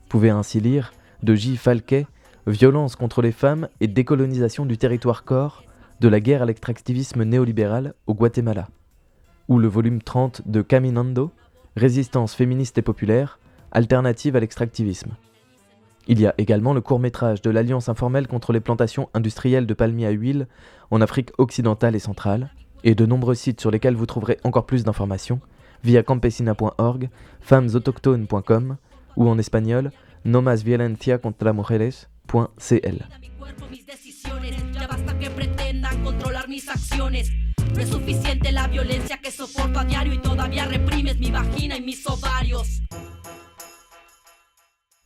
Pouvez 0.08 0.30
ainsi 0.30 0.62
lire 0.62 0.94
de 1.22 1.36
J. 1.36 1.58
Falquet 1.58 2.08
Violence 2.48 2.96
contre 2.96 3.22
les 3.22 3.32
femmes 3.32 3.68
et 3.80 3.88
décolonisation 3.88 4.66
du 4.66 4.78
territoire 4.78 5.24
corps, 5.24 5.64
de 6.00 6.08
la 6.08 6.20
guerre 6.20 6.42
à 6.42 6.46
l'extractivisme 6.46 7.24
néolibéral 7.24 7.94
au 8.08 8.14
Guatemala, 8.14 8.68
ou 9.48 9.60
le 9.60 9.68
volume 9.68 10.02
30 10.02 10.44
de 10.46 10.62
Caminando 10.62 11.32
Résistance 11.76 12.36
féministe 12.36 12.78
et 12.78 12.82
populaire, 12.84 13.40
alternative 13.72 14.36
à 14.36 14.40
l'extractivisme. 14.40 15.12
Il 16.08 16.20
y 16.20 16.28
a 16.28 16.34
également 16.38 16.74
le 16.74 16.82
court-métrage 16.82 17.42
de 17.42 17.50
l'Alliance 17.50 17.88
informelle 17.88 18.28
contre 18.28 18.52
les 18.52 18.60
plantations 18.60 19.08
industrielles 19.14 19.66
de 19.66 19.74
palmiers 19.74 20.08
à 20.08 20.12
huile 20.12 20.48
en 20.92 21.00
Afrique 21.02 21.32
occidentale 21.38 21.96
et 21.96 22.00
centrale, 22.00 22.52
et 22.84 22.96
de 22.96 23.06
nombreux 23.06 23.36
sites 23.36 23.62
sur 23.62 23.72
lesquels 23.72 23.96
vous 23.96 24.06
trouverez 24.06 24.38
encore 24.44 24.66
plus 24.66 24.84
d'informations 24.84 25.40
via 25.84 26.04
campesina.org, 26.04 27.10
femmesautochtones.com 27.42 28.76
ou 29.16 29.30
en 29.30 29.38
espagnol 29.38 29.92
nomasviolenciacontramujeres.cl. 30.26 33.08
No 37.74 37.80
es 37.80 37.90
suficiente 37.90 38.52
la 38.52 38.68
violencia 38.68 39.18
que. 39.18 39.32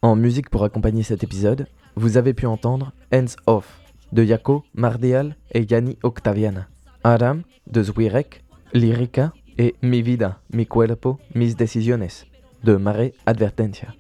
En 0.04 0.16
musique 0.16 0.52
pour 0.52 0.64
accompagner 0.64 1.02
cet 1.02 1.24
épisode, 1.24 1.66
vous 1.96 2.18
avez 2.18 2.36
pu 2.36 2.46
entendre 2.46 2.94
Hands 3.12 3.36
Off 3.48 3.80
de 4.12 4.24
Yako, 4.24 4.64
Mardial 4.76 5.36
et 5.52 5.66
Yanni 5.68 5.98
Octaviana, 6.04 6.68
Aram 7.04 7.42
de 7.66 7.82
Zwirek, 7.82 8.44
Lyrica 8.74 9.34
et 9.58 9.74
Mi 9.82 10.04
Vida, 10.04 10.40
Mi 10.54 10.68
Cuerpo, 10.68 11.18
Mis 11.34 11.56
Decisiones 11.56 12.28
de 12.64 12.76
Mare 12.76 13.14
Advertencia. 13.26 13.96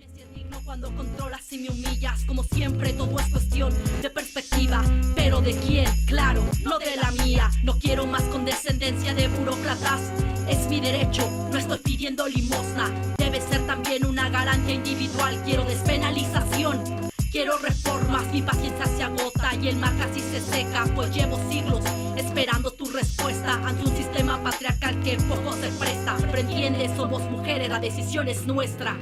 Como 2.27 2.43
siempre 2.43 2.91
todo 2.91 3.17
es 3.19 3.29
cuestión 3.29 3.73
de 4.01 4.09
perspectiva, 4.09 4.83
pero 5.15 5.39
de 5.39 5.53
quién, 5.55 5.87
claro, 6.05 6.43
no 6.63 6.77
de 6.77 6.97
la 6.97 7.11
mía. 7.23 7.49
No 7.63 7.79
quiero 7.79 8.05
más 8.05 8.23
condescendencia 8.23 9.13
de 9.13 9.29
burócratas, 9.29 10.01
es 10.49 10.67
mi 10.67 10.81
derecho, 10.81 11.29
no 11.49 11.57
estoy 11.57 11.79
pidiendo 11.79 12.27
limosna. 12.27 12.91
Debe 13.17 13.39
ser 13.39 13.65
también 13.65 14.05
una 14.05 14.29
garantía 14.29 14.75
individual, 14.75 15.41
quiero 15.45 15.63
despenalización. 15.63 16.83
Quiero 17.31 17.57
reformas, 17.59 18.25
mi 18.33 18.41
paciencia 18.41 18.85
se 18.85 19.03
agota 19.03 19.55
y 19.55 19.69
el 19.69 19.77
mar 19.77 19.93
casi 19.97 20.19
se 20.19 20.41
seca, 20.41 20.85
pues 20.95 21.13
llevo 21.15 21.39
siglos 21.49 21.81
esperando 22.17 22.71
tu 22.71 22.85
respuesta 22.91 23.53
ante 23.65 23.89
un 23.89 23.95
sistema 23.95 24.43
patriarcal 24.43 25.01
que 25.01 25.17
poco 25.17 25.53
se 25.53 25.69
presta. 25.79 26.17
Pero 26.31 26.95
somos 26.95 27.21
mujeres, 27.31 27.69
la 27.69 27.79
decisión 27.79 28.27
es 28.27 28.45
nuestra. 28.45 28.97